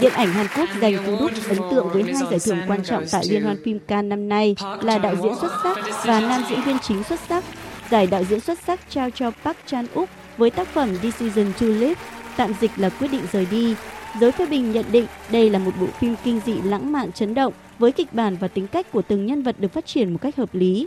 [0.00, 3.04] Điện ảnh Hàn Quốc giành cú đúc ấn tượng với hai giải thưởng quan trọng
[3.12, 6.60] tại Liên hoan phim Cannes năm nay là đạo diễn xuất sắc và nam diễn
[6.62, 7.44] viên chính xuất sắc.
[7.90, 11.66] Giải đạo diễn xuất sắc trao cho Park Chan Uk với tác phẩm Decision to
[11.66, 12.00] Live,
[12.36, 13.74] tạm dịch là quyết định rời đi.
[14.20, 17.34] Giới phê bình nhận định đây là một bộ phim kinh dị lãng mạn chấn
[17.34, 20.18] động với kịch bản và tính cách của từng nhân vật được phát triển một
[20.20, 20.86] cách hợp lý,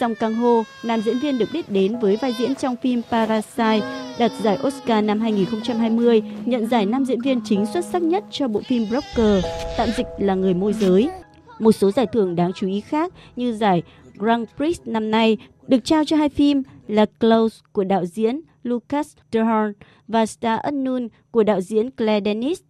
[0.00, 3.80] Song Kang Ho, nam diễn viên được biết đến với vai diễn trong phim Parasite,
[4.18, 8.48] đạt giải Oscar năm 2020, nhận giải nam diễn viên chính xuất sắc nhất cho
[8.48, 9.44] bộ phim Broker,
[9.78, 11.10] tạm dịch là người môi giới.
[11.58, 13.82] Một số giải thưởng đáng chú ý khác như giải
[14.14, 15.36] Grand Prix năm nay
[15.68, 19.72] được trao cho hai phim là Close của đạo diễn Lucas Dehorn
[20.08, 22.60] và Star Unknown của đạo diễn Claire Denis.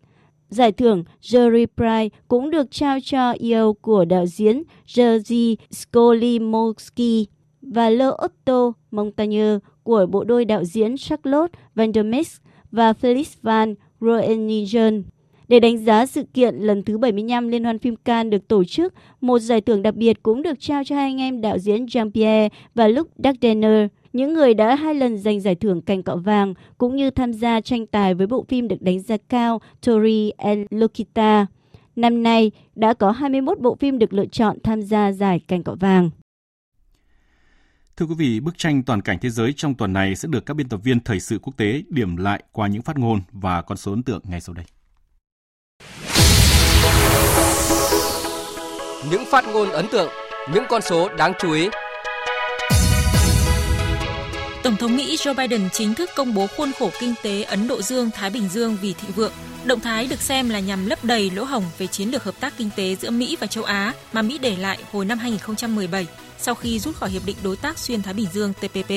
[0.51, 7.25] Giải thưởng Jury Prize cũng được trao cho yêu của đạo diễn Jerzy Skolimowski
[7.63, 12.07] và Le Otto Montagne của bộ đôi đạo diễn Charlotte Van der
[12.71, 15.03] và Felix Van Roeningen.
[15.49, 18.95] Để đánh giá sự kiện lần thứ 75 Liên hoan phim Cannes được tổ chức,
[19.21, 22.49] một giải thưởng đặc biệt cũng được trao cho hai anh em đạo diễn Jean-Pierre
[22.75, 26.97] và Luc Dardenne những người đã hai lần giành giải thưởng cành cọ vàng cũng
[26.97, 31.47] như tham gia tranh tài với bộ phim được đánh giá cao Tori and Lokita.
[31.97, 35.77] Năm nay đã có 21 bộ phim được lựa chọn tham gia giải cành cọ
[35.81, 36.11] vàng.
[37.97, 40.55] Thưa quý vị, bức tranh toàn cảnh thế giới trong tuần này sẽ được các
[40.55, 43.79] biên tập viên thời sự quốc tế điểm lại qua những phát ngôn và con
[43.79, 44.65] số ấn tượng ngay sau đây.
[49.11, 50.09] Những phát ngôn ấn tượng,
[50.55, 51.69] những con số đáng chú ý.
[54.63, 57.83] Tổng thống Mỹ Joe Biden chính thức công bố khuôn khổ kinh tế Ấn Độ
[57.83, 59.33] Dương-Thái Bình Dương vì thịnh vượng.
[59.65, 62.53] Động thái được xem là nhằm lấp đầy lỗ hổng về chiến lược hợp tác
[62.57, 66.07] kinh tế giữa Mỹ và châu Á mà Mỹ để lại hồi năm 2017
[66.39, 68.91] sau khi rút khỏi Hiệp định Đối tác Xuyên Thái Bình Dương TPP.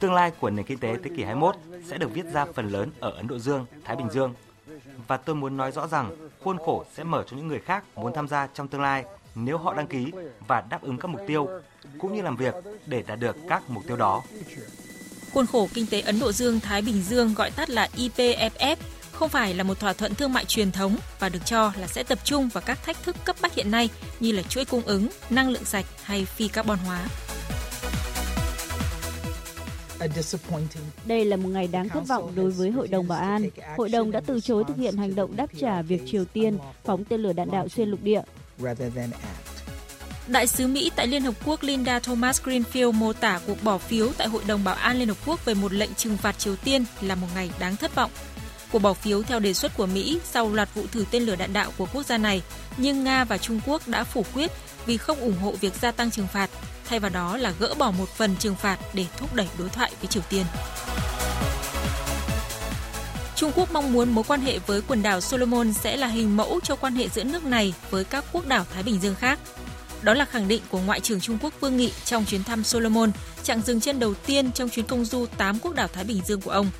[0.00, 1.54] Tương lai của nền kinh tế thế kỷ 21
[1.90, 4.34] sẽ được viết ra phần lớn ở Ấn Độ Dương, Thái Bình Dương.
[5.06, 8.12] Và tôi muốn nói rõ rằng khuôn khổ sẽ mở cho những người khác muốn
[8.14, 10.12] tham gia trong tương lai nếu họ đăng ký
[10.46, 11.48] và đáp ứng các mục tiêu,
[11.98, 12.54] cũng như làm việc
[12.86, 14.22] để đạt được các mục tiêu đó.
[15.32, 18.76] Khuôn khổ kinh tế Ấn Độ Dương-Thái Bình Dương gọi tắt là IPFF
[19.12, 22.02] không phải là một thỏa thuận thương mại truyền thống và được cho là sẽ
[22.02, 23.88] tập trung vào các thách thức cấp bách hiện nay
[24.20, 27.06] như là chuỗi cung ứng, năng lượng sạch hay phi carbon hóa.
[31.04, 33.48] Đây là một ngày đáng thất vọng đối với Hội đồng Bảo an.
[33.76, 37.04] Hội đồng đã từ chối thực hiện hành động đáp trả việc Triều Tiên phóng
[37.04, 38.22] tên lửa đạn đạo xuyên lục địa.
[40.28, 44.08] Đại sứ Mỹ tại Liên Hợp Quốc Linda Thomas Greenfield mô tả cuộc bỏ phiếu
[44.18, 46.84] tại Hội đồng Bảo an Liên Hợp Quốc về một lệnh trừng phạt Triều Tiên
[47.00, 48.10] là một ngày đáng thất vọng.
[48.72, 51.52] Cuộc bỏ phiếu theo đề xuất của Mỹ sau loạt vụ thử tên lửa đạn
[51.52, 52.42] đạo của quốc gia này,
[52.76, 54.50] nhưng Nga và Trung Quốc đã phủ quyết
[54.86, 56.50] vì không ủng hộ việc gia tăng trừng phạt,
[56.88, 59.92] thay vào đó là gỡ bỏ một phần trừng phạt để thúc đẩy đối thoại
[60.00, 60.44] với Triều Tiên.
[63.36, 66.60] Trung Quốc mong muốn mối quan hệ với quần đảo Solomon sẽ là hình mẫu
[66.62, 69.38] cho quan hệ giữa nước này với các quốc đảo Thái Bình Dương khác.
[70.02, 73.10] Đó là khẳng định của Ngoại trưởng Trung Quốc Vương Nghị trong chuyến thăm Solomon,
[73.42, 76.40] chặng dừng chân đầu tiên trong chuyến công du 8 quốc đảo Thái Bình Dương
[76.40, 76.70] của ông.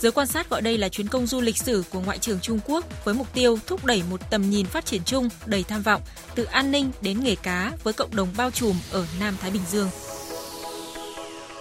[0.00, 2.60] Giới quan sát gọi đây là chuyến công du lịch sử của Ngoại trưởng Trung
[2.66, 6.02] Quốc với mục tiêu thúc đẩy một tầm nhìn phát triển chung đầy tham vọng
[6.34, 9.62] từ an ninh đến nghề cá với cộng đồng bao trùm ở Nam Thái Bình
[9.70, 9.90] Dương.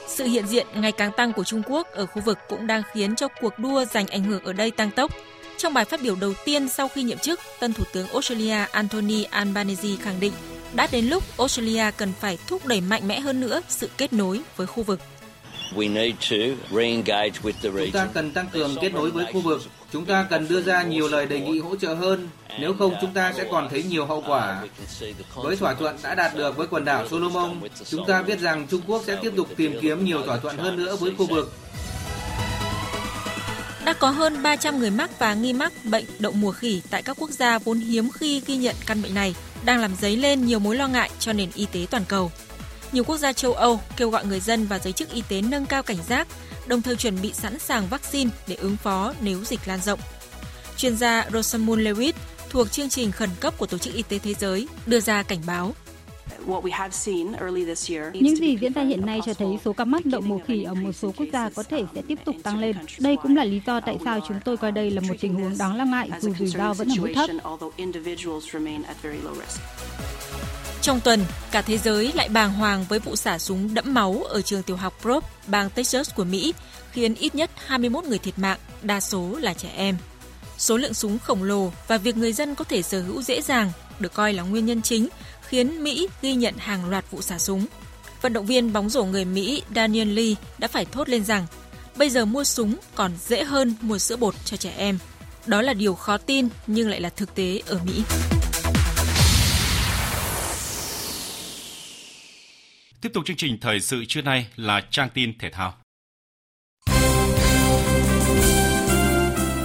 [0.07, 3.15] Sự hiện diện ngày càng tăng của Trung Quốc ở khu vực cũng đang khiến
[3.15, 5.11] cho cuộc đua giành ảnh hưởng ở đây tăng tốc.
[5.57, 9.23] Trong bài phát biểu đầu tiên sau khi nhậm chức, tân thủ tướng Australia Anthony
[9.23, 10.33] Albanese khẳng định
[10.73, 14.41] đã đến lúc Australia cần phải thúc đẩy mạnh mẽ hơn nữa sự kết nối
[14.55, 14.99] với khu vực.
[15.71, 15.93] Chúng
[17.93, 19.61] ta cần tăng cường kết nối với khu vực.
[19.93, 22.29] Chúng ta cần đưa ra nhiều lời đề nghị hỗ trợ hơn.
[22.59, 24.63] Nếu không, chúng ta sẽ còn thấy nhiều hậu quả.
[25.35, 28.81] Với thỏa thuận đã đạt được với quần đảo Solomon, chúng ta biết rằng Trung
[28.87, 31.53] Quốc sẽ tiếp tục tìm kiếm nhiều thỏa thuận hơn nữa với khu vực.
[33.85, 37.17] Đã có hơn 300 người mắc và nghi mắc bệnh đậu mùa khỉ tại các
[37.19, 40.59] quốc gia vốn hiếm khi ghi nhận căn bệnh này, đang làm dấy lên nhiều
[40.59, 42.31] mối lo ngại cho nền y tế toàn cầu.
[42.91, 45.65] Nhiều quốc gia châu Âu kêu gọi người dân và giới chức y tế nâng
[45.65, 46.27] cao cảnh giác,
[46.67, 49.99] đồng thời chuẩn bị sẵn sàng vaccine để ứng phó nếu dịch lan rộng.
[50.77, 52.13] Chuyên gia Rosamund Lewis
[52.49, 55.41] thuộc chương trình khẩn cấp của Tổ chức Y tế Thế giới đưa ra cảnh
[55.45, 55.75] báo.
[58.13, 60.73] Những gì diễn ra hiện nay cho thấy số ca mắc đậu mùa khỉ ở
[60.73, 62.75] một số quốc gia có thể sẽ tiếp tục tăng lên.
[62.99, 65.57] Đây cũng là lý do tại sao chúng tôi coi đây là một tình huống
[65.57, 67.29] đáng lo ngại dù rủi ro vẫn ở mức thấp.
[70.81, 71.19] Trong tuần,
[71.51, 74.75] cả thế giới lại bàng hoàng với vụ xả súng đẫm máu ở trường tiểu
[74.75, 76.53] học Prop, bang Texas của Mỹ,
[76.91, 79.97] khiến ít nhất 21 người thiệt mạng, đa số là trẻ em.
[80.57, 83.71] Số lượng súng khổng lồ và việc người dân có thể sở hữu dễ dàng
[83.99, 85.07] được coi là nguyên nhân chính
[85.47, 87.65] khiến Mỹ ghi nhận hàng loạt vụ xả súng.
[88.21, 91.45] Vận động viên bóng rổ người Mỹ Daniel Lee đã phải thốt lên rằng,
[91.95, 94.97] bây giờ mua súng còn dễ hơn mua sữa bột cho trẻ em.
[95.45, 98.03] Đó là điều khó tin nhưng lại là thực tế ở Mỹ.
[103.01, 105.77] Tiếp tục chương trình thời sự trưa nay là trang tin thể thao.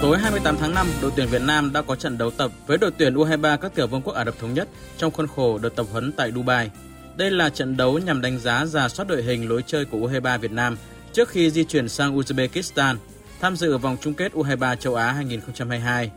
[0.03, 2.91] Tối 28 tháng 5, đội tuyển Việt Nam đã có trận đấu tập với đội
[2.97, 5.85] tuyển U23 các tiểu vương quốc Ả Rập Thống Nhất trong khuôn khổ đợt tập
[5.91, 6.71] huấn tại Dubai.
[7.15, 10.39] Đây là trận đấu nhằm đánh giá giả soát đội hình lối chơi của U23
[10.39, 10.77] Việt Nam
[11.13, 12.95] trước khi di chuyển sang Uzbekistan
[13.39, 16.11] tham dự vòng chung kết U23 châu Á 2022.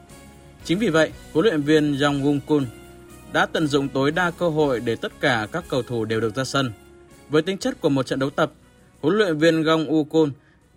[0.64, 2.66] Chính vì vậy, huấn luyện viên Jong Gung Kun
[3.32, 6.34] đã tận dụng tối đa cơ hội để tất cả các cầu thủ đều được
[6.34, 6.72] ra sân.
[7.28, 8.52] Với tính chất của một trận đấu tập,
[9.02, 10.30] huấn luyện viên Gong U Kun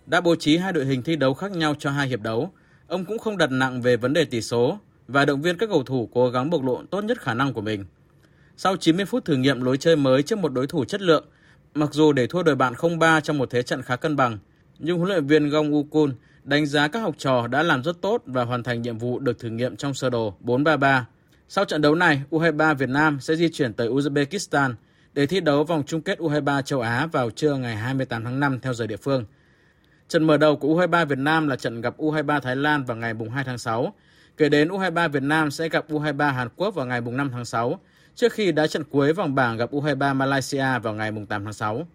[0.06, 2.52] đã bố trí hai đội hình thi đấu khác nhau cho hai hiệp đấu.
[2.90, 4.78] Ông cũng không đặt nặng về vấn đề tỷ số
[5.08, 7.60] và động viên các cầu thủ cố gắng bộc lộ tốt nhất khả năng của
[7.60, 7.84] mình.
[8.56, 11.24] Sau 90 phút thử nghiệm lối chơi mới trước một đối thủ chất lượng,
[11.74, 14.38] mặc dù để thua đội bạn 0-3 trong một thế trận khá cân bằng,
[14.78, 16.12] nhưng huấn luyện viên Gong Ukun
[16.44, 19.38] đánh giá các học trò đã làm rất tốt và hoàn thành nhiệm vụ được
[19.38, 21.02] thử nghiệm trong sơ đồ 4-3-3.
[21.48, 24.74] Sau trận đấu này, U23 Việt Nam sẽ di chuyển tới Uzbekistan
[25.12, 28.60] để thi đấu vòng chung kết U23 châu Á vào trưa ngày 28 tháng 5
[28.60, 29.24] theo giờ địa phương.
[30.10, 33.14] Trận mở đầu của U23 Việt Nam là trận gặp U23 Thái Lan vào ngày
[33.32, 33.94] 2 tháng 6.
[34.36, 37.80] Kể đến U23 Việt Nam sẽ gặp U23 Hàn Quốc vào ngày 5 tháng 6,
[38.14, 41.86] trước khi đá trận cuối vòng bảng gặp U23 Malaysia vào ngày 8 tháng 6.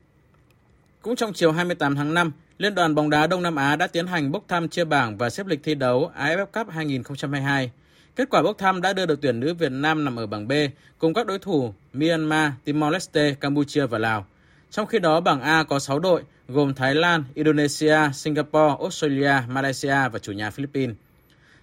[1.01, 4.07] Cũng trong chiều 28 tháng 5, Liên đoàn bóng đá Đông Nam Á đã tiến
[4.07, 7.71] hành bốc thăm chia bảng và xếp lịch thi đấu AFF Cup 2022.
[8.15, 10.51] Kết quả bốc thăm đã đưa đội tuyển nữ Việt Nam nằm ở bảng B
[10.97, 14.25] cùng các đối thủ Myanmar, Timor-Leste, Campuchia và Lào.
[14.71, 20.09] Trong khi đó, bảng A có 6 đội gồm Thái Lan, Indonesia, Singapore, Australia, Malaysia
[20.11, 20.95] và chủ nhà Philippines.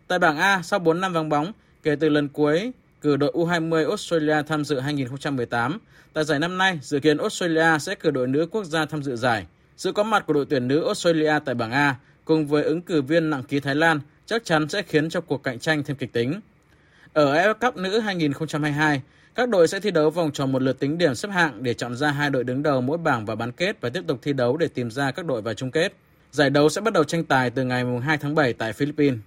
[0.08, 1.52] Tại bảng A, sau 4 năm vắng bóng,
[1.82, 5.78] kể từ lần cuối cử đội U20 Australia tham dự 2018,
[6.12, 9.16] tại giải năm nay, dự kiến Australia sẽ cử đội nữ quốc gia tham dự
[9.16, 9.46] giải.
[9.76, 13.02] Sự có mặt của đội tuyển nữ Australia tại bảng A cùng với ứng cử
[13.02, 16.12] viên nặng ký Thái Lan chắc chắn sẽ khiến cho cuộc cạnh tranh thêm kịch
[16.12, 16.40] tính.
[17.12, 19.02] Ở AFF Cup nữ 2022,
[19.34, 21.96] các đội sẽ thi đấu vòng tròn một lượt tính điểm xếp hạng để chọn
[21.96, 24.56] ra hai đội đứng đầu mỗi bảng và bán kết và tiếp tục thi đấu
[24.56, 25.92] để tìm ra các đội vào chung kết.
[26.30, 29.18] Giải đấu sẽ bắt đầu tranh tài từ ngày 2 tháng 7 tại Philippines.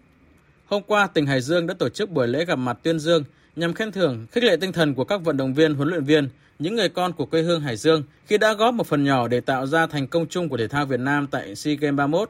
[0.65, 3.23] Hôm qua, tỉnh Hải Dương đã tổ chức buổi lễ gặp mặt tuyên dương
[3.55, 6.29] nhằm khen thưởng, khích lệ tinh thần của các vận động viên, huấn luyện viên,
[6.59, 9.41] những người con của quê hương Hải Dương khi đã góp một phần nhỏ để
[9.41, 12.29] tạo ra thành công chung của thể thao Việt Nam tại SEA Games 31.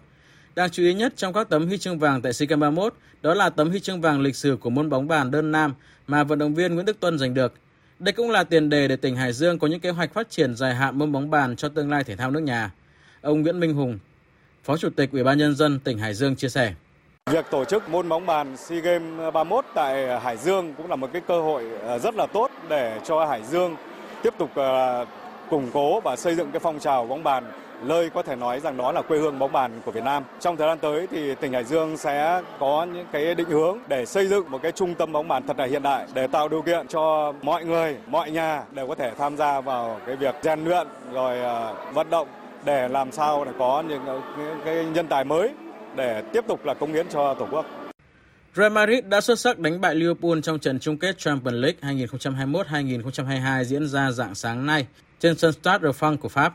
[0.55, 3.33] Đáng chú ý nhất trong các tấm huy chương vàng tại SEA Games 31 đó
[3.33, 5.73] là tấm huy chương vàng lịch sử của môn bóng bàn đơn nam
[6.07, 7.53] mà vận động viên Nguyễn Đức Tuân giành được.
[7.99, 10.55] Đây cũng là tiền đề để tỉnh Hải Dương có những kế hoạch phát triển
[10.55, 12.71] dài hạn môn bóng bàn cho tương lai thể thao nước nhà.
[13.21, 13.99] Ông Nguyễn Minh Hùng,
[14.63, 16.73] Phó Chủ tịch Ủy ban nhân dân tỉnh Hải Dương chia sẻ.
[17.31, 21.09] Việc tổ chức môn bóng bàn SEA Games 31 tại Hải Dương cũng là một
[21.13, 23.75] cái cơ hội ờ, rất là tốt để cho Hải Dương
[24.23, 25.05] tiếp tục ờ,
[25.49, 27.51] củng cố và xây dựng cái phong trào bóng bàn
[27.87, 30.23] nơi có thể nói rằng đó là quê hương bóng bàn của Việt Nam.
[30.39, 34.05] Trong thời gian tới thì tỉnh Hải Dương sẽ có những cái định hướng để
[34.05, 36.61] xây dựng một cái trung tâm bóng bàn thật là hiện đại để tạo điều
[36.61, 40.65] kiện cho mọi người, mọi nhà đều có thể tham gia vào cái việc rèn
[40.65, 42.27] luyện rồi à, vận động
[42.65, 44.21] để làm sao để có những
[44.65, 45.49] cái nhân tài mới
[45.95, 47.65] để tiếp tục là công hiến cho Tổ quốc.
[48.55, 53.63] Real Madrid đã xuất sắc đánh bại Liverpool trong trận chung kết Champions League 2021-2022
[53.63, 54.87] diễn ra dạng sáng nay
[55.19, 56.53] trên sân Stade de France của Pháp.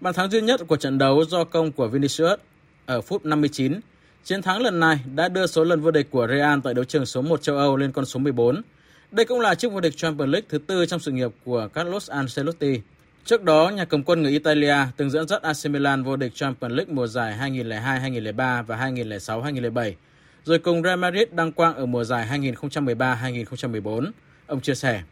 [0.00, 2.38] Bàn thắng duy nhất của trận đấu do công của Vinicius
[2.86, 3.80] ở phút 59.
[4.24, 7.06] Chiến thắng lần này đã đưa số lần vô địch của Real tại đấu trường
[7.06, 8.62] số 1 châu Âu lên con số 14.
[9.10, 12.10] Đây cũng là chức vô địch Champions League thứ tư trong sự nghiệp của Carlos
[12.10, 12.80] Ancelotti.
[13.24, 16.74] Trước đó, nhà cầm quân người Italia từng dẫn dắt AC Milan vô địch Champions
[16.74, 19.92] League mùa giải 2002-2003 và 2006-2007,
[20.44, 24.10] rồi cùng Real Madrid đăng quang ở mùa giải 2013-2014.
[24.46, 25.02] Ông chia sẻ.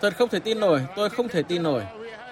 [0.00, 1.82] Thật không thể tin nổi, tôi không thể tin nổi.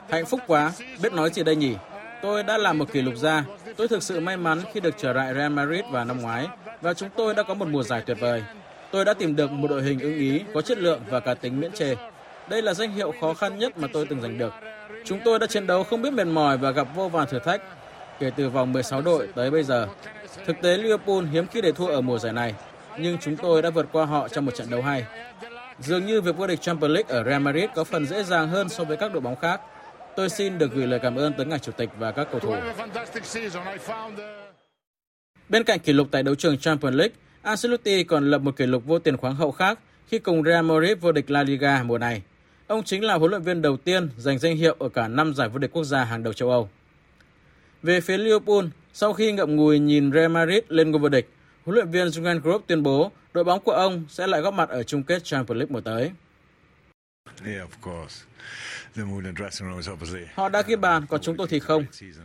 [0.08, 1.74] Hạnh phúc quá, biết nói gì đây nhỉ?
[2.22, 3.44] Tôi đã làm một kỷ lục ra.
[3.76, 6.46] Tôi thực sự may mắn khi được trở lại Real Madrid vào năm ngoái
[6.80, 8.42] và chúng tôi đã có một mùa giải tuyệt vời.
[8.90, 11.60] Tôi đã tìm được một đội hình ưng ý, có chất lượng và cả tính
[11.60, 11.94] miễn chê.
[12.48, 14.52] Đây là danh hiệu khó khăn nhất mà tôi từng giành được.
[15.04, 17.62] Chúng tôi đã chiến đấu không biết mệt mỏi và gặp vô vàn thử thách
[18.20, 19.88] kể từ vòng 16 đội tới bây giờ.
[20.46, 22.54] Thực tế Liverpool hiếm khi để thua ở mùa giải này,
[22.98, 25.04] nhưng chúng tôi đã vượt qua họ trong một trận đấu hay.
[25.80, 28.68] Dường như việc vô địch Champions League ở Real Madrid có phần dễ dàng hơn
[28.68, 29.60] so với các đội bóng khác.
[30.16, 32.54] Tôi xin được gửi lời cảm ơn tới ngài chủ tịch và các cầu thủ.
[35.48, 38.82] Bên cạnh kỷ lục tại đấu trường Champions League, Ancelotti còn lập một kỷ lục
[38.86, 42.22] vô tiền khoáng hậu khác khi cùng Real Madrid vô địch La Liga mùa này.
[42.66, 45.48] Ông chính là huấn luyện viên đầu tiên giành danh hiệu ở cả năm giải
[45.48, 46.68] vô địch quốc gia hàng đầu châu Âu.
[47.82, 51.28] Về phía Liverpool, sau khi ngậm ngùi nhìn Real Madrid lên ngôi vô địch,
[51.64, 54.68] huấn luyện viên Jurgen Klopp tuyên bố đội bóng của ông sẽ lại góp mặt
[54.68, 56.10] ở chung kết Champions League mùa tới.
[60.34, 61.84] Họ đã ghi bàn, còn chúng tôi thì không.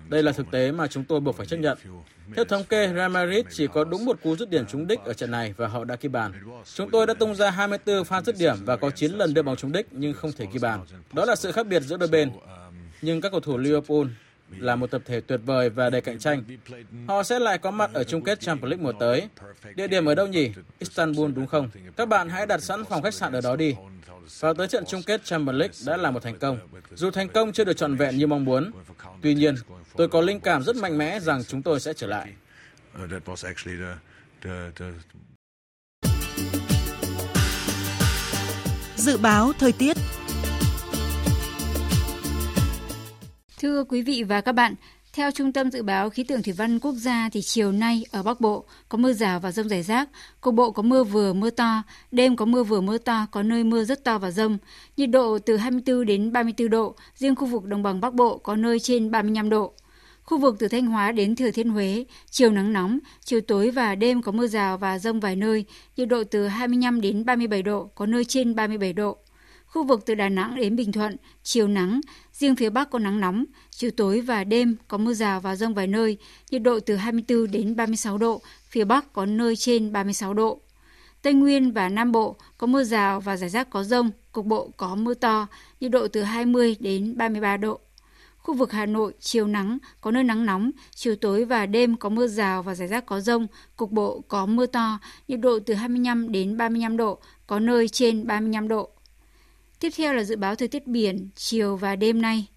[0.10, 1.78] Đây là thực tế mà chúng tôi buộc phải chấp nhận.
[2.36, 5.14] Theo thống kê, Real Madrid chỉ có đúng một cú dứt điểm trúng đích ở
[5.14, 6.32] trận này và họ đã ghi bàn.
[6.76, 9.56] Chúng tôi đã tung ra 24 pha dứt điểm và có 9 lần đưa bóng
[9.56, 10.86] trúng đích nhưng không thể ghi bàn.
[11.14, 12.32] Đó là sự khác biệt giữa đôi bên.
[13.02, 14.06] Nhưng các cầu thủ Liverpool
[14.58, 16.44] là một tập thể tuyệt vời và đầy cạnh tranh.
[17.08, 19.30] Họ sẽ lại có mặt ở chung kết Champions League mùa tới.
[19.76, 20.52] Địa điểm ở đâu nhỉ?
[20.80, 21.70] Istanbul đúng không?
[21.98, 23.76] Các bạn hãy đặt sẵn phòng khách sạn ở đó đi.
[24.40, 26.60] Và tới trận chung kết Champions League đã là một thành công.
[26.96, 28.72] Dù thành công chưa được trọn vẹn như mong muốn,
[29.22, 29.56] tuy nhiên,
[29.96, 32.34] tôi có linh cảm rất mạnh mẽ rằng chúng tôi sẽ trở lại.
[38.96, 39.98] Dự báo thời tiết
[43.60, 44.76] Thưa quý vị và các bạn,
[45.14, 48.24] Theo Trung tâm Dự báo Khí tượng Thủy văn Quốc gia thì chiều nay ở
[48.24, 50.10] Bắc Bộ có mưa rào và rông rải rác,
[50.42, 53.64] cục bộ có mưa vừa mưa to, đêm có mưa vừa mưa to, có nơi
[53.64, 54.58] mưa rất to và rông.
[54.98, 58.56] Nhiệt độ từ 24 đến 34 độ, riêng khu vực đồng bằng Bắc Bộ có
[58.56, 59.74] nơi trên 35 độ.
[60.24, 63.96] Khu vực từ Thanh Hóa đến Thừa Thiên Huế, chiều nắng nóng, chiều tối và
[63.96, 65.66] đêm có mưa rào và rông vài nơi,
[65.98, 69.18] nhiệt độ từ 25 đến 37 độ, có nơi trên 37 độ.
[69.70, 72.02] Khu vực từ Đà Nẵng đến Bình Thuận, chiều nắng,
[72.34, 75.74] riêng phía Bắc có nắng nóng, chiều tối và đêm có mưa rào và rông
[75.74, 76.18] vài nơi,
[76.52, 80.62] nhiệt độ từ 24 đến 36 độ, phía Bắc có nơi trên 36 độ.
[81.22, 84.72] Tây Nguyên và Nam Bộ có mưa rào và rải rác có rông, cục bộ
[84.78, 85.48] có mưa to,
[85.80, 87.80] nhiệt độ từ 20 đến 33 độ.
[88.38, 92.10] Khu vực Hà Nội chiều nắng, có nơi nắng nóng, chiều tối và đêm có
[92.10, 95.74] mưa rào và rải rác có rông, cục bộ có mưa to, nhiệt độ từ
[95.74, 98.90] 25 đến 35 độ, có nơi trên 35 độ.
[99.80, 102.48] Tiếp theo là dự báo thời tiết biển chiều và đêm nay.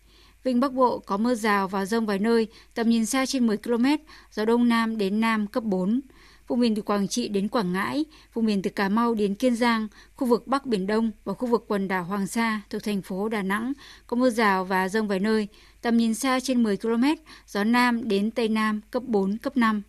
[0.45, 3.57] Vịnh Bắc Bộ có mưa rào và rông vài nơi, tầm nhìn xa trên 10
[3.57, 3.85] km,
[4.33, 6.01] gió đông nam đến nam cấp 4.
[6.49, 8.05] Vùng biển từ Quảng Trị đến Quảng Ngãi,
[8.35, 11.49] vùng biển từ Cà Mau đến Kiên Giang, khu vực Bắc Biển Đông và khu
[11.49, 13.73] vực quần đảo Hoàng Sa thuộc thành phố Đà Nẵng
[14.07, 15.49] có mưa rào và rông vài nơi,
[15.83, 17.05] tầm nhìn xa trên 10 km,
[17.47, 19.83] gió Nam đến Tây Nam cấp 4, cấp 5.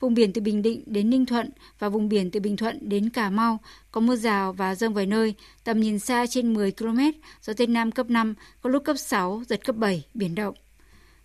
[0.00, 3.10] Vùng biển từ Bình Định đến Ninh Thuận và vùng biển từ Bình Thuận đến
[3.10, 3.58] Cà Mau
[3.92, 5.34] có mưa rào và rông vài nơi,
[5.64, 6.98] tầm nhìn xa trên 10 km,
[7.42, 10.54] gió Tây Nam cấp 5, có lúc cấp 6, giật cấp 7, biển động.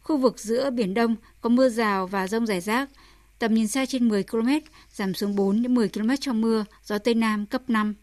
[0.02, 2.90] Khu vực giữa Biển Đông có mưa rào và rông rải rác,
[3.40, 4.50] tầm nhìn xa trên 10 km,
[4.94, 7.94] giảm xuống 4 đến 10 km trong mưa, gió Tây Nam cấp 5.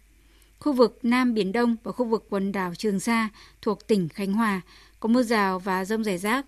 [0.59, 3.29] Khu vực Nam Biển Đông và khu vực quần đảo Trường Sa
[3.63, 4.61] thuộc tỉnh Khánh Hòa
[5.01, 6.47] có mưa rào và rông rải rác,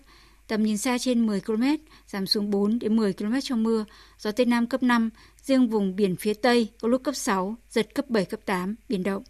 [0.51, 1.63] tầm nhìn xa trên 10 km,
[2.07, 3.85] giảm xuống 4 đến 10 km trong mưa,
[4.17, 7.95] gió Tây Nam cấp 5, riêng vùng biển phía Tây có lúc cấp 6, giật
[7.95, 9.23] cấp 7, cấp 8, biển động.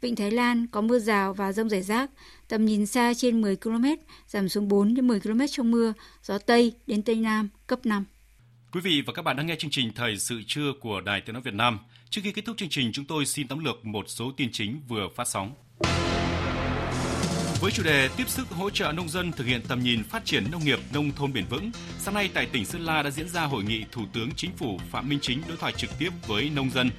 [0.00, 2.10] Vịnh Thái Lan có mưa rào và rông rải rác,
[2.48, 3.84] tầm nhìn xa trên 10 km,
[4.28, 5.92] giảm xuống 4 đến 10 km trong mưa,
[6.22, 8.04] gió Tây đến Tây Nam cấp 5.
[8.72, 11.32] Quý vị và các bạn đang nghe chương trình Thời sự trưa của Đài Tiếng
[11.32, 11.78] Nói Việt Nam.
[12.10, 14.80] Trước khi kết thúc chương trình, chúng tôi xin tóm lược một số tin chính
[14.88, 15.54] vừa phát sóng.
[17.66, 20.50] Với chủ đề tiếp sức hỗ trợ nông dân thực hiện tầm nhìn phát triển
[20.50, 23.44] nông nghiệp nông thôn bền vững, sáng nay tại tỉnh Sơn La đã diễn ra
[23.44, 26.70] hội nghị Thủ tướng Chính phủ Phạm Minh Chính đối thoại trực tiếp với nông
[26.70, 26.90] dân.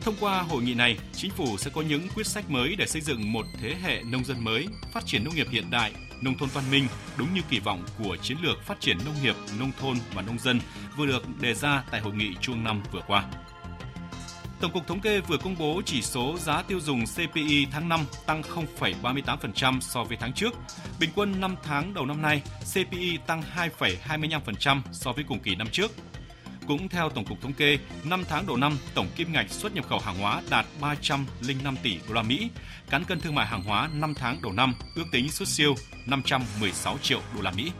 [0.00, 3.00] Thông qua hội nghị này, chính phủ sẽ có những quyết sách mới để xây
[3.02, 5.92] dựng một thế hệ nông dân mới, phát triển nông nghiệp hiện đại,
[6.22, 6.86] nông thôn văn minh
[7.16, 10.38] đúng như kỳ vọng của chiến lược phát triển nông nghiệp, nông thôn và nông
[10.38, 10.60] dân
[10.96, 13.24] vừa được đề ra tại hội nghị chuông năm vừa qua.
[14.60, 18.00] Tổng cục Thống kê vừa công bố chỉ số giá tiêu dùng CPI tháng 5
[18.26, 20.54] tăng 0,38% so với tháng trước.
[21.00, 22.42] Bình quân 5 tháng đầu năm nay,
[22.72, 23.42] CPI tăng
[23.78, 25.90] 2,25% so với cùng kỳ năm trước.
[26.66, 29.88] Cũng theo Tổng cục Thống kê, 5 tháng đầu năm, tổng kim ngạch xuất nhập
[29.88, 32.50] khẩu hàng hóa đạt 305 tỷ đô la Mỹ.
[32.90, 35.74] Cán cân thương mại hàng hóa 5 tháng đầu năm ước tính xuất siêu
[36.06, 37.72] 516 triệu đô la Mỹ.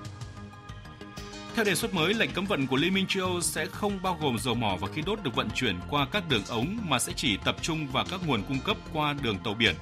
[1.57, 4.19] Theo đề xuất mới, lệnh cấm vận của Liên minh châu Âu sẽ không bao
[4.21, 7.13] gồm dầu mỏ và khí đốt được vận chuyển qua các đường ống mà sẽ
[7.17, 9.75] chỉ tập trung vào các nguồn cung cấp qua đường tàu biển.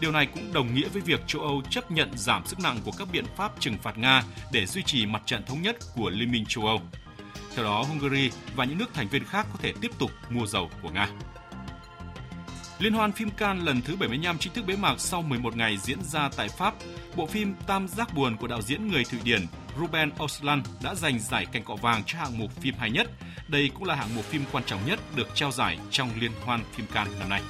[0.00, 2.92] Điều này cũng đồng nghĩa với việc châu Âu chấp nhận giảm sức nặng của
[2.98, 4.22] các biện pháp trừng phạt Nga
[4.52, 6.80] để duy trì mặt trận thống nhất của Liên minh châu Âu.
[7.54, 10.70] Theo đó, Hungary và những nước thành viên khác có thể tiếp tục mua dầu
[10.82, 11.08] của Nga.
[12.78, 15.98] Liên hoan phim Cannes lần thứ 75 chính thức bế mạc sau 11 ngày diễn
[16.02, 16.74] ra tại Pháp.
[17.16, 19.46] Bộ phim Tam giác buồn của đạo diễn người Thụy Điển
[19.78, 23.10] Ruben Oslan đã giành giải cành cọ vàng cho hạng mục phim hay nhất.
[23.48, 26.60] Đây cũng là hạng mục phim quan trọng nhất được trao giải trong Liên hoan
[26.72, 27.42] phim Cannes năm nay.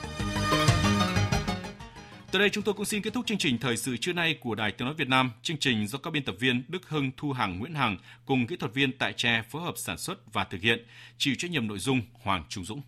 [2.30, 4.54] Từ đây chúng tôi cũng xin kết thúc chương trình thời sự trưa nay của
[4.54, 5.30] Đài Tiếng nói Việt Nam.
[5.42, 8.56] Chương trình do các biên tập viên Đức Hưng, Thu Hằng, Nguyễn Hằng cùng kỹ
[8.56, 10.86] thuật viên tại Tre phối hợp sản xuất và thực hiện,
[11.18, 12.82] chịu trách nhiệm nội dung Hoàng Trung Dũng.